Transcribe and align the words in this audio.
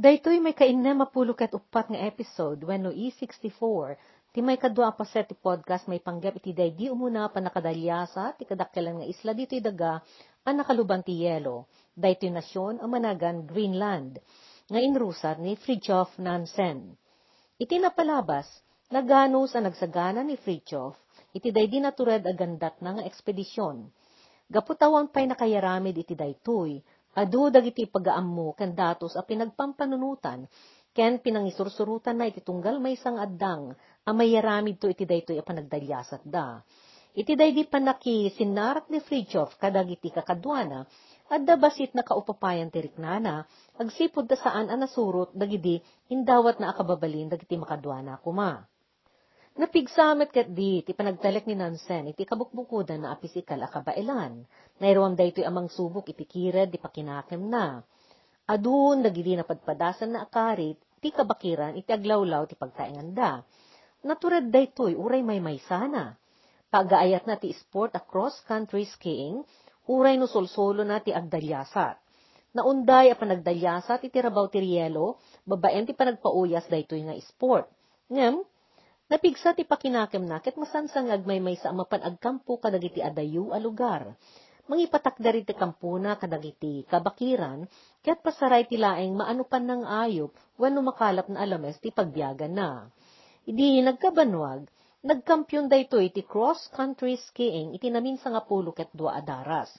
Daytoy 0.00 0.40
may 0.40 0.56
kainna 0.56 0.96
mapulo 0.96 1.36
ket 1.36 1.52
upat 1.52 1.92
nga 1.92 2.00
episode 2.08 2.64
wenno 2.64 2.88
E64 2.88 4.00
ti 4.32 4.40
may 4.40 4.56
kadwa 4.56 4.96
pa 4.96 5.04
set 5.04 5.28
ti 5.28 5.36
podcast 5.36 5.92
may 5.92 6.00
panggap 6.00 6.40
iti 6.40 6.56
day 6.56 6.72
di 6.72 6.88
umuna 6.88 7.28
pa 7.28 7.36
nakadalyasa 7.36 8.32
ti 8.40 8.48
kadakkelan 8.48 9.04
nga 9.04 9.06
isla 9.12 9.36
dito'y 9.36 9.60
daga 9.60 10.00
ang 10.48 10.56
nakaluban 10.56 11.04
ti 11.04 11.20
yelo. 11.20 11.68
Daytoy 11.92 12.32
nasyon 12.32 12.80
ang 12.80 12.88
managan 12.96 13.44
Greenland 13.44 14.16
nga 14.72 14.80
inrusat 14.80 15.36
ni 15.36 15.52
Fridtjof 15.60 16.16
Nansen. 16.16 16.96
Iti 17.60 17.76
napalabas, 17.76 18.48
naganos 18.88 19.52
ang 19.52 19.68
nagsagana 19.68 20.24
ni 20.24 20.40
Fridtjof, 20.40 20.96
iti 21.36 21.52
day 21.52 21.68
di 21.68 21.76
natured 21.76 22.24
agandat 22.24 22.80
na 22.80 22.96
nga 22.96 23.04
ekspedisyon. 23.04 23.84
Gaputawan 24.48 25.12
pa'y 25.12 25.28
nakayaramid 25.28 25.92
iti 25.92 26.16
daytoy, 26.16 26.80
Adu 27.10 27.50
dagiti 27.50 27.90
pagaammo 27.90 28.54
ken 28.54 28.70
datos 28.78 29.18
a 29.18 29.26
pinagpampanunutan 29.26 30.46
ken 30.94 31.18
pinangisursurutan 31.18 32.14
na 32.14 32.30
iti 32.30 32.38
tunggal 32.38 32.78
may 32.78 32.94
sang 32.94 33.18
addang 33.18 33.74
a 34.06 34.10
mayaramid 34.14 34.78
to 34.78 34.86
iti 34.86 35.02
daytoy 35.02 35.42
a 35.42 35.44
panagdalyasat 35.46 36.22
da. 36.22 36.62
Iti 37.10 37.34
daydi 37.34 37.66
panaki 37.66 38.30
sinarak 38.30 38.86
ni 38.86 39.02
Fridtjof 39.02 39.58
kadagiti 39.58 40.14
kakadwana 40.14 40.86
adda 41.26 41.58
basit 41.58 41.90
na 41.98 42.06
kaupapayan 42.06 42.70
ti 42.70 42.78
riknana 42.78 43.42
agsipod 43.74 44.30
da 44.30 44.38
saan 44.38 44.70
a 44.70 44.78
nasurot 44.78 45.34
dagidi 45.34 45.82
indawat 46.14 46.62
na 46.62 46.70
akababalin 46.70 47.26
dagiti 47.26 47.58
makadwana 47.58 48.22
kuma. 48.22 48.69
Napigsamet 49.58 50.30
kat 50.30 50.54
di, 50.54 50.78
ti 50.86 50.94
panagtalek 50.94 51.50
ni 51.50 51.58
Nansen, 51.58 52.14
iti 52.14 52.22
kabukbukudan 52.22 53.02
na 53.02 53.10
apisikal 53.10 53.58
akabailan. 53.58 54.46
Nairoam 54.78 55.18
da 55.18 55.26
ito'y 55.26 55.42
amang 55.42 55.66
subok 55.66 56.06
iti 56.14 56.22
kired, 56.22 56.70
di 56.70 56.78
pakinakem 56.78 57.50
na. 57.50 57.82
Adun, 58.46 59.02
dagidi 59.02 59.34
na 59.34 59.42
padpadasan 59.42 60.14
na 60.14 60.22
akarit, 60.22 60.78
ti 61.02 61.10
kabakiran, 61.10 61.74
iti 61.74 61.90
aglawlaw, 61.90 62.46
ti 62.46 62.54
pagtaingan 62.54 63.10
da. 63.10 63.42
Naturad 64.06 64.54
da 64.54 64.62
ito'y 64.62 64.94
uray 64.94 65.26
may 65.26 65.42
may 65.42 65.58
sana. 65.66 66.14
Pagaayat 66.70 67.26
na 67.26 67.34
ti 67.34 67.50
sport 67.50 67.98
a 67.98 68.02
cross-country 68.06 68.86
skiing, 68.86 69.42
uray 69.90 70.14
no 70.14 70.30
solsolo 70.30 70.86
na 70.86 71.02
ti 71.02 71.10
agdalyasat. 71.10 71.98
Naunday 72.54 73.10
a 73.10 73.18
panagdalyasat 73.18 74.06
iti 74.06 74.18
rabaw 74.22 74.46
ti 74.46 74.62
rielo, 74.62 75.18
babaen 75.42 75.90
ti 75.90 75.92
panagpauyas 75.98 76.70
da 76.70 76.78
ito'y 76.78 77.02
nga 77.10 77.14
sport. 77.26 77.66
Ngem, 78.10 78.46
Napigsa 79.10 79.58
ti 79.58 79.66
pakinakem 79.66 80.22
na 80.22 80.38
ket 80.38 80.54
masansangag 80.54 81.26
may 81.26 81.42
may 81.42 81.58
sa 81.58 81.74
amapan 81.74 81.98
agkampo 82.06 82.62
kadagiti 82.62 83.02
adayu 83.02 83.50
a 83.50 83.58
lugar. 83.58 84.14
Mangipatak 84.70 85.18
dari 85.18 85.42
ti 85.42 85.50
kampuna 85.50 86.14
kadagiti 86.14 86.86
kabakiran 86.86 87.66
ket 88.06 88.22
pasaray 88.22 88.70
ti 88.70 88.78
laeng 88.78 89.18
maanupan 89.18 89.66
ng 89.66 89.82
ayop 89.82 90.30
wenno 90.54 90.78
makalap 90.86 91.26
na 91.26 91.42
alames 91.42 91.82
ti 91.82 91.90
pagbiyagan 91.90 92.54
na. 92.54 92.86
Idi 93.50 93.82
nagkabanwag, 93.82 94.70
nagkampyon 95.02 95.66
daytoy 95.66 96.14
ti 96.14 96.22
cross-country 96.22 97.18
skiing 97.18 97.74
iti 97.74 97.90
namin 97.90 98.14
sa 98.14 98.30
nga 98.30 98.46
pulo 98.46 98.70
ket 98.70 98.94
dua 98.94 99.18
adaras. 99.18 99.74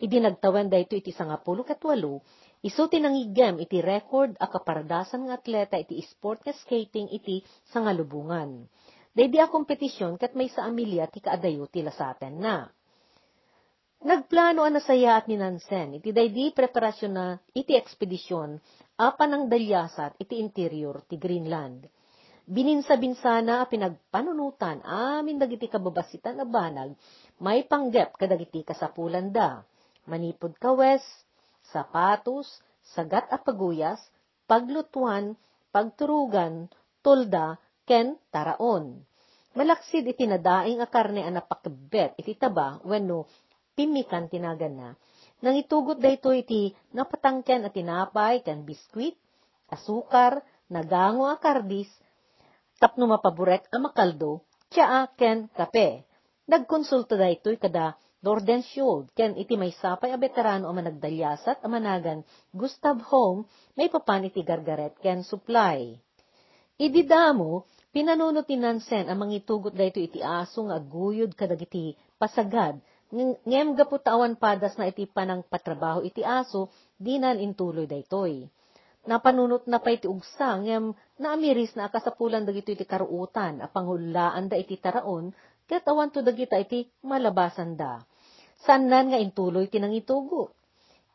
Idi 0.00 0.16
nagtawan 0.16 0.72
dayto 0.72 0.96
iti 0.96 1.12
sangapulo 1.12 1.60
ket 1.60 1.84
walo, 1.84 2.24
Isu 2.62 2.86
tinangigem 2.86 3.58
iti 3.58 3.82
record 3.82 4.38
a 4.38 4.46
kaparadasan 4.46 5.26
nga 5.26 5.34
atleta 5.34 5.74
iti 5.74 5.98
sport 6.06 6.46
nga 6.46 6.54
skating 6.54 7.10
iti 7.10 7.42
sa 7.66 7.82
nga 7.82 7.90
lubungan. 7.90 8.70
Daydi 9.10 9.42
a 9.42 9.50
kompetisyon 9.50 10.14
kat 10.14 10.38
may 10.38 10.46
sa 10.46 10.70
amilya 10.70 11.10
ti 11.10 11.18
kaadayo 11.18 11.66
ti 11.66 11.82
lasaten 11.82 12.38
na. 12.38 12.70
Nagplano 14.02 14.66
ang 14.66 14.78
nasaya 14.78 15.14
at 15.14 15.30
ni 15.30 15.38
Nansen, 15.38 15.98
iti 15.98 16.10
daydi 16.10 16.50
preparasyon 16.50 17.12
na 17.14 17.38
iti 17.54 17.78
ekspedisyon, 17.78 18.58
apan 18.98 19.30
ang 19.30 19.44
dalyasat 19.46 20.18
iti 20.18 20.42
interior 20.42 21.06
ti 21.06 21.18
Greenland. 21.18 21.86
Bininsa-binsana 22.42 23.62
a 23.62 23.70
pinagpanunutan 23.70 24.82
amin 24.82 25.38
dagiti 25.38 25.70
kababasitan 25.70 26.42
a 26.42 26.46
banag, 26.46 26.98
may 27.38 27.62
panggep 27.62 28.18
kadagiti 28.18 28.66
kasapulan 28.66 29.30
da. 29.30 29.62
Manipod 30.10 30.58
ka 30.58 30.74
west, 30.74 31.06
sapatos, 31.70 32.48
sagat 32.94 33.30
a 33.30 33.38
paguyas, 33.38 34.00
paglutuan, 34.50 35.38
pagturugan, 35.70 36.66
tulda, 37.04 37.62
ken 37.86 38.18
taraon. 38.34 39.06
Malaksid 39.52 40.08
iti 40.08 40.24
nadaing 40.24 40.80
a 40.80 40.88
karne 40.88 41.22
a 41.28 41.30
napakbet 41.30 42.16
iti 42.16 42.32
taba 42.40 42.80
wenno 42.88 43.28
pimikan 43.76 44.28
tinagan 44.32 44.74
na. 44.80 44.90
Nang 45.42 45.58
itugot 45.58 45.98
dayto 45.98 46.30
iti 46.32 46.72
napatangken 46.94 47.66
at 47.66 47.74
tinapay 47.74 48.40
ken 48.46 48.62
biskwit, 48.62 49.18
asukar, 49.68 50.40
nagango 50.70 51.26
a 51.28 51.36
kardis, 51.36 51.90
tapno 52.80 53.10
mapaborek 53.10 53.66
a 53.74 53.76
makaldo, 53.82 54.46
tsaa 54.70 55.10
ken 55.18 55.50
kape. 55.52 56.06
Nagkonsulta 56.48 57.14
daytoy 57.18 57.58
kada 57.58 57.98
Norden 58.22 58.62
Schuld, 58.62 59.10
ken 59.18 59.34
iti 59.34 59.58
may 59.58 59.74
sapay 59.74 60.14
a 60.14 60.18
veterano 60.18 60.70
a 60.70 60.74
managdalyasat 60.78 61.58
a 61.58 61.66
managan 61.66 62.22
Gustav 62.54 63.02
Home, 63.10 63.42
may 63.74 63.90
papan 63.90 64.30
iti 64.30 64.46
gargaret 64.46 64.94
ken 65.02 65.26
supply. 65.26 65.90
Ididamo, 66.78 67.66
pinanunot 67.90 68.46
ni 68.46 68.62
Nansen 68.62 69.10
ang 69.10 69.18
mangitugot 69.26 69.74
dayto 69.74 69.98
iti 69.98 70.22
aso 70.22 70.62
nga 70.70 70.78
aguyod 70.78 71.34
kadagiti 71.34 71.98
pasagad, 72.14 72.78
ngem 73.42 73.74
gaputawan 73.74 74.38
padas 74.38 74.78
na 74.78 74.86
iti 74.86 75.02
panang 75.10 75.42
patrabaho 75.42 76.06
iti 76.06 76.22
aso, 76.22 76.70
dinan 76.94 77.42
intuloy 77.42 77.90
daytoy. 77.90 78.46
Napanunot 79.02 79.66
na 79.66 79.82
pa 79.82 79.90
iti 79.90 80.06
ugsa, 80.06 80.62
ngem 80.62 80.94
naamiris 81.18 81.74
na 81.74 81.90
akasapulan 81.90 82.46
dagito 82.46 82.70
iti 82.70 82.86
karuutan, 82.86 83.58
a 83.58 83.66
panghulaan 83.66 84.46
da 84.46 84.54
iti 84.54 84.78
taraon, 84.78 85.34
ket 85.66 85.82
awan 85.90 86.14
to 86.14 86.22
dagita 86.22 86.54
iti 86.62 86.86
malabasan 87.02 87.74
da 87.74 88.06
Sanan 88.62 89.10
nga 89.10 89.18
intuloy 89.18 89.66
tinangitugo. 89.66 90.54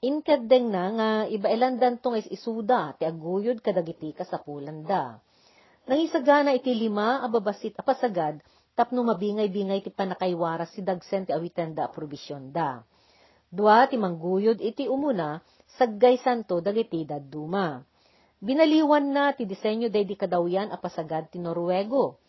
Inkadeng 0.03 0.69
na 0.69 0.83
nga 0.93 1.09
ibailandan 1.25 1.97
tong 1.97 2.19
is 2.19 2.27
isuda 2.29 2.93
ti 2.99 3.07
aguyod 3.07 3.63
kadagiti 3.65 4.13
kasapulan 4.13 4.85
da. 4.85 5.17
Nangisagana 5.87 6.51
iti 6.53 6.75
lima 6.75 7.23
ababasit 7.23 7.73
apasagad 7.79 8.43
tapno 8.77 9.01
mabingay-bingay 9.07 9.81
ti 9.81 9.89
panakaywaras 9.89 10.75
si 10.75 10.85
dagsen 10.85 11.25
ti 11.25 11.31
awitan 11.33 11.73
da 11.73 11.89
probisyon 11.89 12.53
da. 12.53 12.83
Dua 13.47 13.87
ti 13.87 13.95
mangguyod 13.95 14.59
iti 14.59 14.85
umuna 14.85 15.39
saggay 15.79 16.19
santo 16.19 16.59
dagiti 16.59 17.07
dadduma. 17.07 17.79
Binaliwan 18.37 19.09
na 19.09 19.33
ti 19.33 19.49
disenyo 19.49 19.89
day 19.89 20.05
di 20.05 20.13
kadawyan 20.13 20.69
apasagad 20.69 21.33
ti 21.33 21.41
Norwego. 21.41 22.21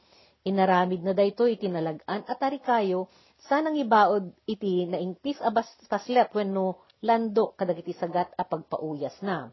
Inaramid 0.47 1.05
na 1.05 1.13
dayto 1.13 1.45
iti 1.45 1.69
nalagan 1.69 2.25
at 2.25 2.41
arikayo 2.41 3.13
sanang 3.49 3.81
ibaod 3.81 4.29
iti 4.45 4.85
naingpis 4.85 5.41
abas 5.41 5.67
taslet 5.89 6.29
wenno 6.37 6.85
lando 7.01 7.57
kadagiti 7.57 7.97
sagat 7.97 8.29
a 8.37 8.45
pagpauyas 8.45 9.25
na. 9.25 9.49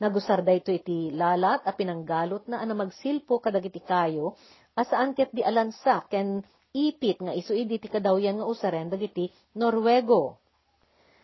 Nagusar 0.00 0.40
dayto 0.40 0.72
iti 0.72 1.12
lalat 1.12 1.60
a 1.68 1.72
pinanggalot 1.76 2.48
na 2.48 2.64
ana 2.64 2.72
magsilpo 2.72 3.40
kadagiti 3.40 3.84
kayo 3.84 4.36
asaan 4.76 5.12
ket 5.12 5.32
di 5.32 5.44
alansa 5.44 6.04
ken 6.08 6.40
ipit 6.72 7.20
nga 7.20 7.32
isu 7.32 7.56
idi 7.56 7.80
ti 7.80 7.88
kadawyan 7.88 8.40
nga 8.40 8.48
usaren 8.48 8.92
dagiti 8.92 9.32
Norwego. 9.56 10.36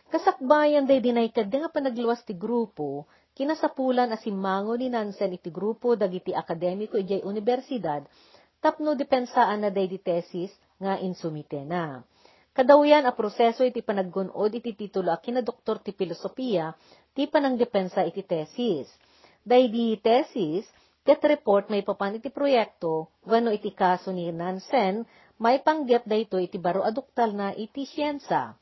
Kasakbayan 0.09 0.85
day 0.85 1.01
dinay 1.01 1.33
kadde 1.33 1.57
nga 1.61 1.73
panagluwas 1.73 2.21
ti 2.21 2.37
grupo, 2.37 3.09
kinasapulan 3.33 4.13
asimango 4.13 4.77
ni 4.77 4.89
Nansen 4.89 5.33
iti 5.33 5.49
grupo 5.49 5.97
dagiti 5.97 6.33
akademiko 6.33 7.01
ijay 7.01 7.25
universidad, 7.25 8.05
tapno 8.61 8.93
depensaan 8.93 9.65
na 9.65 9.69
day 9.73 9.89
di 9.89 9.97
tesis 9.97 10.53
nga 10.83 10.99
insumite 10.99 11.63
na. 11.63 12.03
Kadawyan 12.53 13.09
a 13.09 13.17
proseso 13.17 13.65
iti 13.65 13.81
panaggunod 13.81 14.53
iti 14.53 14.77
titulo 14.77 15.09
a 15.09 15.17
kina 15.17 15.41
doktor 15.41 15.81
ti 15.81 15.89
filosofiya, 15.89 16.77
ti 17.17 17.25
panang 17.25 17.57
depensa 17.57 18.05
iti 18.05 18.21
tesis. 18.21 18.85
Day 19.41 19.73
di 19.73 19.97
tesis, 19.97 20.61
ket 21.01 21.17
report 21.25 21.73
may 21.73 21.81
papan 21.81 22.21
iti 22.21 22.29
proyekto, 22.29 23.09
wano 23.25 23.49
iti 23.49 23.73
kaso 23.73 24.13
ni 24.13 24.29
Nansen, 24.29 25.01
may 25.41 25.65
panggep 25.65 26.05
dayto 26.05 26.37
iti 26.37 26.61
baro 26.61 26.85
aduktal 26.85 27.33
na 27.33 27.57
iti 27.57 27.89
siyensa. 27.89 28.53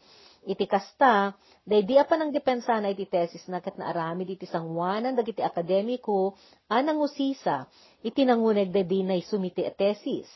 Iti 0.42 0.66
kasta, 0.66 1.36
day 1.68 1.84
di 1.84 2.00
pa 2.02 2.16
ng 2.18 2.32
depensa 2.32 2.80
na 2.80 2.90
iti 2.90 3.06
tesis 3.06 3.46
na 3.52 3.60
kat 3.60 3.76
naaramid 3.76 4.26
iti 4.40 4.48
sangwanan 4.48 5.14
dagiti 5.14 5.44
akademiko, 5.44 6.34
anang 6.72 6.98
usisa, 7.04 7.68
iti 8.02 8.26
nanguneg 8.26 8.72
day 8.72 8.88
di 8.88 9.04
na 9.04 9.20
sumiti 9.20 9.68
a 9.68 9.70
tesis. 9.76 10.32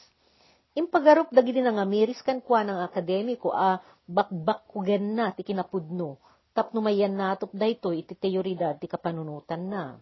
Impagarup 0.75 1.31
dagiti 1.31 1.63
nga 1.63 1.87
miris 1.87 2.19
kan 2.19 2.43
kwa 2.43 2.67
ng 2.67 2.83
akademiko 2.83 3.55
a 3.55 3.79
bakbak 4.05 4.67
kugen 4.67 5.15
na 5.15 5.31
ti 5.31 5.47
kinapudno, 5.47 6.19
tapno 6.51 6.83
mayan 6.83 7.15
natop 7.15 7.55
dayto 7.55 7.95
iti 7.95 8.11
teoridad 8.11 8.75
ti 8.75 8.91
kapanunutan 8.91 9.71
na. 9.71 9.95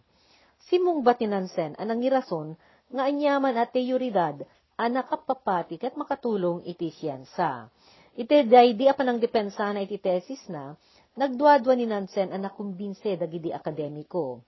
Simong 0.66 1.06
batinansen 1.06 1.78
anang 1.78 2.02
irason 2.02 2.58
nga 2.90 3.06
anyaman 3.06 3.54
at 3.54 3.70
teoridad 3.70 4.42
a 4.74 4.84
nakapapati 4.90 5.78
kat 5.78 5.94
makatulong 5.94 6.66
iti 6.66 6.90
siyensa. 6.90 7.70
Iti 8.18 8.46
day 8.46 8.74
di 8.74 8.90
apan 8.90 9.14
ang 9.14 9.18
depensa 9.22 9.70
na 9.70 9.82
iti 9.82 9.98
tesis 10.02 10.42
na, 10.50 10.74
nagduadwa 11.14 11.74
ni 11.74 11.86
Nansen 11.86 12.30
ang 12.34 12.46
nakumbinse 12.46 13.14
dagidi 13.14 13.50
akademiko. 13.54 14.42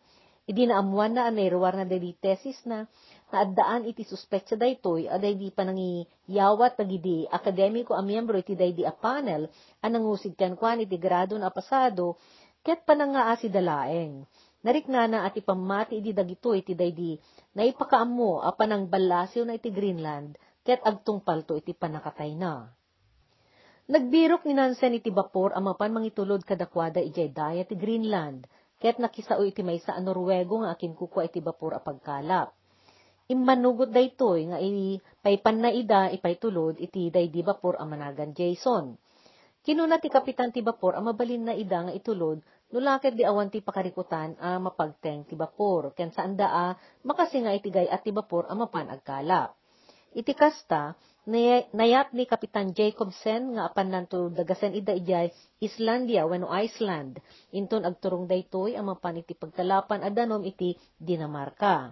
Idi 0.47 0.71
naamuan 0.71 1.19
na 1.19 1.27
anay 1.27 1.51
ruwar 1.51 1.75
na 1.75 1.83
dali 1.83 2.15
tesis 2.15 2.63
na 2.63 2.87
naadaan 3.33 3.85
iti 3.91 4.07
suspect 4.07 4.55
daytoy 4.55 5.11
aday 5.11 5.35
di 5.35 5.51
panangi 5.51 6.07
yawat 6.31 6.79
tagidi 6.79 7.27
akademiko 7.27 7.93
a 7.93 8.03
miyembro 8.03 8.39
iti 8.39 8.55
daydi 8.55 8.87
a 8.87 8.95
panel 8.95 9.51
anang 9.83 10.07
usig 10.07 10.39
kan 10.39 10.55
kwan 10.55 10.83
iti 10.83 10.97
grado 10.97 11.35
na 11.35 11.51
pasado 11.51 12.17
ket 12.63 12.83
pananga 12.83 13.31
si 13.39 13.47
dalaeng. 13.47 14.27
Nariknana 14.67 15.23
at 15.23 15.39
ipamati 15.39 16.03
iti 16.03 16.11
dagito 16.11 16.51
iti 16.51 16.75
daydi 16.75 17.15
na 17.55 17.63
ipakaammo 17.63 18.43
a 18.43 18.51
panang 18.55 18.91
balasyo 18.91 19.47
na 19.47 19.55
iti 19.55 19.71
Greenland 19.71 20.35
ket 20.67 20.83
agtungpal 20.83 21.47
to 21.47 21.55
iti 21.63 21.71
panakatay 21.71 22.35
na. 22.35 22.67
Nagbirok 23.87 24.43
ni 24.51 24.59
Nansen 24.59 24.99
iti 24.99 25.15
bapor 25.15 25.55
ang 25.55 25.71
mapan 25.71 25.95
mangitulod 25.95 26.43
kadakwada 26.43 26.99
ijay 26.99 27.31
daya 27.31 27.63
ti 27.63 27.79
Greenland, 27.79 28.51
ket 28.83 28.99
nakisao 28.99 29.47
iti 29.47 29.63
may 29.63 29.79
sa 29.79 29.95
Norwego 30.03 30.67
nga 30.67 30.75
akin 30.75 30.99
kukwa 30.99 31.23
iti 31.23 31.39
bapor 31.39 31.79
a 31.79 31.81
pagkalap. 31.81 32.51
Immanugot 33.27 33.91
daytoy 33.91 34.47
nga 34.55 34.63
iti 34.63 35.03
paypan 35.19 35.59
na 35.59 35.71
ida 35.75 36.15
ipaytulod 36.15 36.79
iti 36.79 37.11
daydi 37.11 37.43
bapor 37.43 37.75
a 37.75 37.83
managan 37.83 38.31
Jason. 38.31 38.95
Kinuna 39.67 39.99
ti 39.99 40.07
kapitan 40.07 40.55
ti 40.55 40.63
bapor 40.63 40.95
a 40.95 41.03
mabalin 41.03 41.51
na 41.51 41.55
ida 41.59 41.83
nga 41.83 41.91
itulod 41.91 42.39
nulaket 42.71 43.19
di 43.19 43.27
awan 43.27 43.51
ti 43.51 43.59
pakarikutan 43.67 44.39
a 44.39 44.63
mapagteng 44.63 45.27
ti 45.27 45.35
bapor 45.35 45.91
ken 45.99 46.15
saan 46.15 46.39
daa 46.39 46.79
makasi 47.03 47.43
nga 47.43 47.51
itigay 47.51 47.91
at 47.91 48.07
ti 48.07 48.15
bapor 48.15 48.47
a 48.47 48.55
mapan 48.55 48.95
agkalap. 48.95 49.59
Iti 50.17 50.33
kasta, 50.33 50.95
nayat 51.27 52.15
ni 52.15 52.25
Kapitan 52.31 52.73
Jacobsen 52.73 53.59
nga 53.59 53.67
apan 53.69 53.91
nanto 53.91 54.31
dagasen 54.31 54.73
ida 54.73 54.95
ijay 54.95 55.35
Islandia 55.59 56.25
wenno 56.31 56.47
Iceland 56.47 57.19
inton 57.51 57.83
agturong 57.83 58.31
daytoy 58.31 58.79
ang 58.79 58.95
mapan 58.95 59.19
iti 59.19 59.35
pagkalapan 59.35 60.07
adanom 60.07 60.47
iti 60.47 60.79
Dinamarca. 60.95 61.91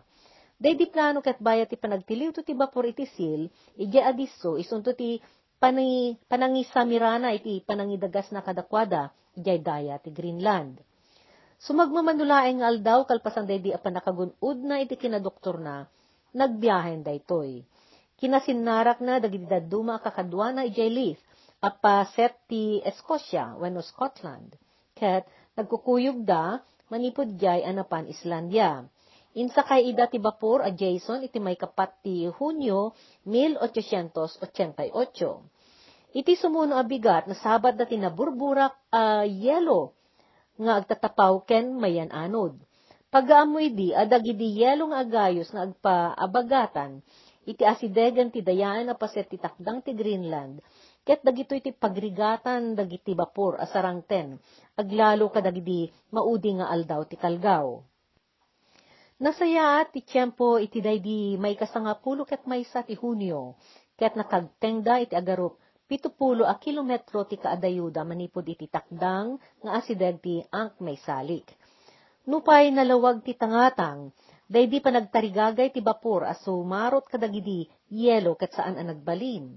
Daydi 0.65 0.89
plano 0.89 1.21
ket 1.21 1.45
bayat 1.45 1.69
ti 1.69 1.77
panagtiliw 1.77 2.33
to 2.33 2.41
ti 2.41 2.57
bapor 2.57 2.89
iti 2.89 3.05
sil 3.05 3.53
ijay 3.77 4.01
adiso 4.01 4.57
isunto 4.57 4.97
ti 4.97 5.21
panangi 5.61 6.17
panangisamirana 6.25 7.37
iti 7.37 7.61
panangidagas 7.61 8.33
na 8.33 8.41
kadakwada 8.41 9.13
ijay 9.37 9.61
daya 9.61 10.01
ti 10.01 10.09
Greenland. 10.09 10.81
Sumagmamanulaeng 11.61 12.65
nga 12.65 12.73
aldaw 12.73 13.05
kalpasan 13.05 13.45
daydi 13.45 13.77
apan 13.77 14.01
nakagunod 14.01 14.59
na 14.65 14.81
iti 14.81 14.97
kinadoktor 14.97 15.61
na 15.61 15.85
nagbiyahen 16.33 17.05
daytoy 17.05 17.61
kinasinarak 18.25 19.05
na 19.05 19.21
dagiti 19.21 19.45
daduma 19.45 20.01
kakadwa 20.01 20.55
na 20.55 20.63
ijay 20.65 20.89
lis, 20.89 21.21
apa 21.61 22.09
set 22.17 22.33
ti 22.49 22.81
Escocia, 22.81 23.53
wenno 23.61 23.85
Scotland. 23.85 24.57
Ket 24.95 25.27
nagkukuyog 25.59 26.23
da, 26.25 26.63
manipod 26.89 27.35
jay 27.37 27.61
anapan 27.67 28.07
Islandia. 28.09 28.87
Insa 29.35 29.67
kay 29.67 29.91
ida 29.91 30.07
ti 30.07 30.23
bapor 30.23 30.63
a 30.63 30.71
Jason 30.71 31.27
iti 31.27 31.43
may 31.43 31.59
kapat 31.59 31.91
ti 32.07 32.31
Hunyo 32.31 32.95
1888. 33.27 34.95
Iti 36.15 36.33
sumuno 36.39 36.79
abigat 36.79 37.27
na 37.27 37.35
sabat 37.35 37.75
dati 37.75 37.99
na 37.99 38.15
burburak 38.15 38.79
a 38.95 39.23
uh, 39.23 39.25
yelo 39.27 39.99
nga 40.55 40.79
agtatapaw 40.79 41.43
ken 41.43 41.75
mayan 41.75 42.15
anod. 42.15 42.55
Pagaamoy 43.11 43.75
di 43.75 43.91
adagidi 43.91 44.63
yelo 44.63 44.95
nga 44.95 45.03
agayos 45.03 45.51
nga 45.51 45.67
agpaabagatan 45.67 47.03
iti 47.45 47.63
asidegan 47.63 48.33
ti 48.33 48.41
dayaan 48.41 48.89
na 48.89 48.97
paset 48.97 49.29
ti 49.29 49.37
takdang 49.37 49.85
ti 49.85 49.93
Greenland, 49.93 50.65
ket 51.05 51.21
dagito 51.21 51.53
iti 51.53 51.77
pagrigatan 51.77 52.73
dagiti 52.73 53.13
bapor 53.13 53.61
asarangten, 53.61 54.41
aglalo 54.81 55.29
kadagidi 55.29 55.93
maudi 56.09 56.57
nga 56.57 56.73
aldaw 56.73 57.05
ti 57.05 57.21
kalgaw. 57.21 57.85
Nasaya 59.23 59.87
ti 59.93 60.03
tiyempo 60.03 60.59
iti 60.59 60.83
daydi 60.83 61.39
may 61.39 61.55
kasangapulo 61.55 62.27
ket 62.27 62.43
maysa 62.51 62.83
ti 62.83 62.99
Hunyo, 62.99 63.55
ket 63.95 64.19
nakagtengda 64.19 65.07
iti 65.07 65.15
agarup 65.15 65.61
pitupulo 65.87 66.49
a 66.49 66.59
kilometro 66.59 67.23
ti 67.29 67.37
kaadayuda 67.39 68.03
manipod 68.03 68.43
iti 68.49 68.67
takdang 68.67 69.39
nga 69.63 69.71
asideg 69.79 70.19
ti 70.19 70.43
angk 70.51 70.83
may 70.83 70.99
salik. 70.99 71.47
Nupay 72.25 72.73
nalawag 72.73 73.21
ti 73.21 73.37
tangatang, 73.37 74.11
Daydi 74.45 74.85
pa 74.85 74.93
nagtarigagay 74.93 75.73
ti 75.73 75.81
bapor 75.81 76.29
aso 76.29 76.61
marot 76.69 77.09
kadagidi 77.09 77.65
yelo 77.89 78.37
ket 78.37 78.53
saan 78.53 78.77
ang 78.77 78.93
nagbalin. 78.93 79.57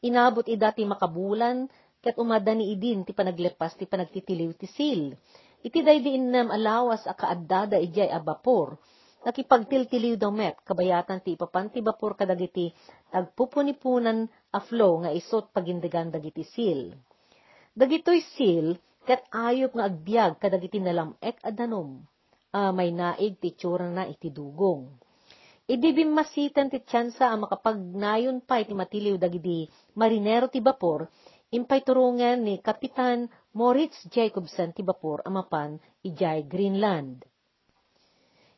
Inabot 0.00 0.48
ida 0.48 0.72
ti 0.72 0.88
makabulan 0.88 1.68
ket 2.00 2.16
umada 2.16 2.56
ni 2.56 2.72
idin 2.72 3.04
ti 3.04 3.12
panaglepas 3.12 3.76
ti 3.76 3.84
panagtitiliw 3.84 4.56
ti 4.56 4.64
sil. 4.72 5.12
Iti 5.58 5.82
daydi 5.82 6.14
innam 6.14 6.54
alawas 6.54 7.02
a 7.10 7.14
kaaddada 7.18 7.82
ijay 7.82 8.10
a 8.10 8.22
bapor. 8.22 8.78
Nakipagtiltiliw 9.26 10.14
daw 10.14 10.30
met 10.30 10.62
kabayatan 10.62 11.18
ti 11.26 11.34
ipapan 11.34 11.74
ti 11.74 11.82
bapor 11.82 12.14
kadagiti 12.14 12.70
nagpupunipunan 13.10 14.30
a 14.54 14.60
flow 14.62 15.02
nga 15.02 15.10
isot 15.10 15.50
pagindegan 15.50 16.14
dagiti 16.14 16.46
sil. 16.46 16.94
Dagitoy 17.74 18.22
sil 18.34 18.78
ket 19.02 19.26
ayop 19.34 19.74
nga 19.74 19.90
agbyag 19.90 20.38
kadagiti 20.38 20.78
nalamek 20.78 21.42
adanom 21.42 22.06
uh, 22.54 22.72
may 22.72 22.94
naig 22.94 23.42
ti 23.42 23.58
tsura 23.58 23.90
na 23.90 24.06
iti 24.06 24.30
dugong. 24.30 24.88
Idi 25.68 25.92
bimasitan 25.92 26.72
ti 26.72 26.80
tsansa 26.80 27.28
ang 27.28 27.44
makapagnayon 27.44 28.40
pa 28.40 28.62
iti 28.62 28.72
matiliw 28.72 29.20
dagidi 29.20 29.68
marinero 30.00 30.48
ti 30.48 30.64
bapor, 30.64 31.04
impay 31.52 31.84
turungan 31.84 32.40
ni 32.40 32.56
Kapitan 32.64 33.28
Moritz 33.56 33.96
Jacobsen 34.12 34.76
ti 34.76 34.84
bapor 34.84 35.24
amapan 35.24 35.80
ijay 36.04 36.44
Greenland. 36.44 37.24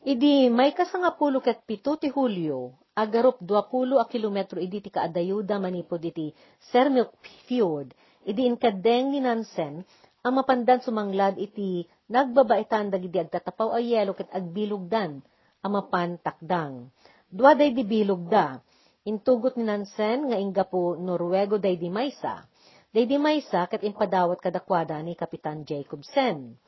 Idi 0.03 0.51
may 0.51 0.75
kasangapulo 0.75 1.39
ket 1.39 1.63
pito 1.63 1.95
ti 1.95 2.11
Hulyo, 2.11 2.75
agarop 2.99 3.39
20 3.39 4.03
a 4.03 4.05
kilometro 4.11 4.59
idi 4.59 4.83
ti 4.83 4.91
kaadayuda 4.91 5.63
manipod 5.63 6.03
iti 6.03 6.35
Sermilk 6.75 7.15
Fjord, 7.47 7.95
idi 8.27 8.51
inkadeng 8.51 9.15
ni 9.15 9.23
Nansen, 9.23 9.87
ang 10.27 10.35
mapandan 10.35 10.83
sumanglad 10.83 11.39
iti 11.39 11.87
nagbabaitan 12.11 12.91
dagiti 12.91 13.23
agtatapaw 13.23 13.79
ay 13.79 13.95
yelo 13.95 14.19
ket 14.19 14.27
agbilugdan, 14.35 15.23
amapan 15.63 16.19
takdang. 16.19 16.91
Dua 17.31 17.55
day 17.55 17.71
di 17.71 17.87
bilog 17.87 18.27
da, 18.27 18.59
intugot 19.07 19.55
ni 19.55 19.63
Nansen 19.63 20.35
nga 20.35 20.37
inga 20.37 20.67
po 20.67 20.99
Norwego 20.99 21.63
day 21.63 21.79
di 21.79 21.87
maysa, 21.87 22.43
day 22.91 23.07
di 23.07 23.23
maysa 23.23 23.71
ket 23.71 23.87
impadawat 23.87 24.43
kadakwada 24.43 24.99
ni 24.99 25.15
Kapitan 25.15 25.63
Jacobsen. 25.63 26.59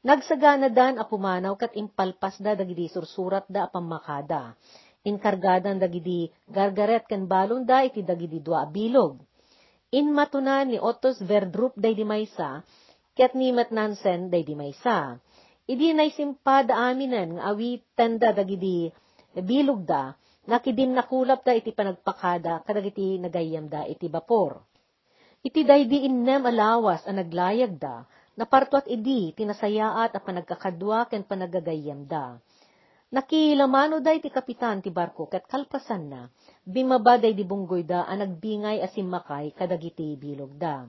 Nagsagana 0.00 0.72
dan 0.72 0.96
apumanaw 0.96 1.52
kat 1.60 1.76
impalpas 1.76 2.40
da 2.40 2.56
dagidi 2.56 2.88
sursurat 2.88 3.44
da 3.50 3.68
apamakada. 3.68 4.56
Inkargadan 5.04 5.76
dagidi 5.76 6.32
gargaret 6.48 7.04
ken 7.04 7.28
balon 7.28 7.68
da 7.68 7.84
iti 7.84 8.00
dagidi 8.00 8.40
dua 8.40 8.64
bilog. 8.64 9.20
In 9.92 10.16
matunan 10.16 10.72
ni 10.72 10.80
Ottos 10.80 11.20
Verdrup 11.20 11.76
day 11.76 11.92
di 11.92 12.02
maysa, 12.08 12.64
ket 13.12 13.36
nimet 13.36 13.68
Nansen 13.68 14.32
day 14.32 14.42
di 14.42 14.56
maysa. 14.56 15.20
Idi 15.66 15.92
nay 15.92 16.14
simpada 16.14 16.78
aminan 16.88 17.36
nga 17.36 17.52
awitan 17.52 18.16
da 18.16 18.32
dagidi 18.32 18.88
bilog 19.36 19.84
da, 19.84 20.14
nakidim 20.48 20.94
nakulap 20.94 21.44
da 21.44 21.52
iti 21.52 21.74
panagpakada 21.74 22.64
kadagiti 22.64 23.20
nagayam 23.20 23.68
da 23.68 23.84
iti 23.84 24.06
bapor. 24.08 24.75
Iti 25.46 25.62
day 25.62 25.86
di 25.86 26.02
innem 26.10 26.42
alawas 26.42 27.06
a 27.06 27.14
naglayag 27.14 27.78
da, 27.78 28.02
napartuat 28.34 28.90
idi 28.90 29.30
tinasayaat 29.30 30.10
a 30.10 30.18
panagkakadwa 30.18 31.06
ken 31.06 31.22
panagagayam 31.22 32.02
da. 32.02 32.34
Nakilamano 33.14 34.02
day 34.02 34.18
ti 34.18 34.26
kapitan 34.26 34.82
ti 34.82 34.90
barko 34.90 35.30
ket 35.30 35.46
kalpasan 35.46 36.10
na, 36.10 36.26
bimaba 36.66 37.14
day 37.22 37.30
di 37.30 37.46
bunggoy 37.46 37.86
da 37.86 38.02
a 38.10 38.18
nagbingay 38.18 38.82
asimakay 38.82 39.54
kadagiti 39.54 40.18
bilog 40.18 40.50
da. 40.58 40.82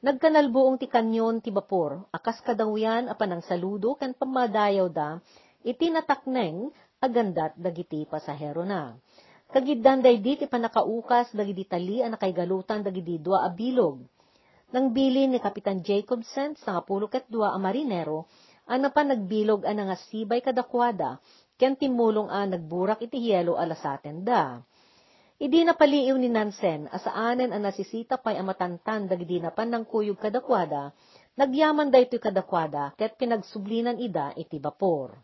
Nagkanalbuong 0.00 0.80
ti 0.80 0.88
kanyon 0.88 1.44
ti 1.44 1.52
bapor, 1.52 2.08
akas 2.08 2.40
kadawyan 2.40 3.04
apan 3.04 3.36
ang 3.36 3.44
saludo 3.44 4.00
kan 4.00 4.16
pamadayaw 4.16 4.88
da, 4.88 5.20
iti 5.60 5.92
natakneng 5.92 6.72
agandat 7.04 7.52
dagiti 7.60 8.08
pasahero 8.08 8.64
na. 8.64 8.96
Kagiddan 9.50 9.98
day 9.98 10.22
di 10.22 10.38
ti 10.38 10.46
panakaukas 10.46 11.34
dagiti 11.34 11.66
tali 11.66 11.98
ang 11.98 12.14
nakaigalutan 12.14 12.86
dagiti 12.86 13.18
dua 13.18 13.42
abilog. 13.50 13.98
Nang 14.70 14.94
bilin 14.94 15.34
ni 15.34 15.42
Kapitan 15.42 15.82
Jacobsen 15.82 16.54
sa 16.54 16.78
ngapulo 16.78 17.10
ket 17.10 17.26
dua 17.26 17.50
a 17.50 17.58
marinero, 17.58 18.30
ana 18.70 18.94
pa 18.94 19.02
nagbilog 19.02 19.66
ang 19.66 19.90
nga 19.90 19.98
sibay 19.98 20.38
kadakwada, 20.38 21.18
ken 21.58 21.74
timulong 21.74 22.30
a 22.30 22.46
nagburak 22.46 23.02
iti 23.02 23.18
hielo 23.18 23.58
alasaten 23.58 24.22
da. 24.22 24.62
Idi 25.42 25.66
napaliiw 25.66 26.14
ni 26.14 26.30
Nansen, 26.30 26.86
asaanen 26.86 27.50
ang 27.50 27.66
nasisita 27.66 28.22
pa'y 28.22 28.38
amatantan 28.38 29.10
dagdi 29.10 29.42
na 29.42 29.50
panang 29.50 29.82
kuyog 29.82 30.22
kadakwada, 30.22 30.94
nagyaman 31.34 31.90
da 31.90 31.98
ito'y 31.98 32.22
kadakwada, 32.22 32.94
ket 32.94 33.18
pinagsublinan 33.18 33.98
ida 33.98 34.30
iti 34.38 34.62
bapor. 34.62 35.18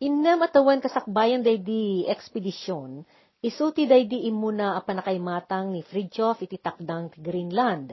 Innem 0.00 0.40
atawan 0.40 0.80
kasakbayan 0.80 1.44
day 1.44 1.60
di 1.60 2.08
ekspedisyon, 2.08 3.04
isuti 3.44 3.84
day 3.84 4.08
di 4.08 4.32
imuna 4.32 4.72
a 4.72 4.80
panakaymatang 4.80 5.76
ni 5.76 5.84
Fridtjof 5.84 6.40
iti 6.40 6.56
takdang 6.56 7.12
Greenland. 7.20 7.92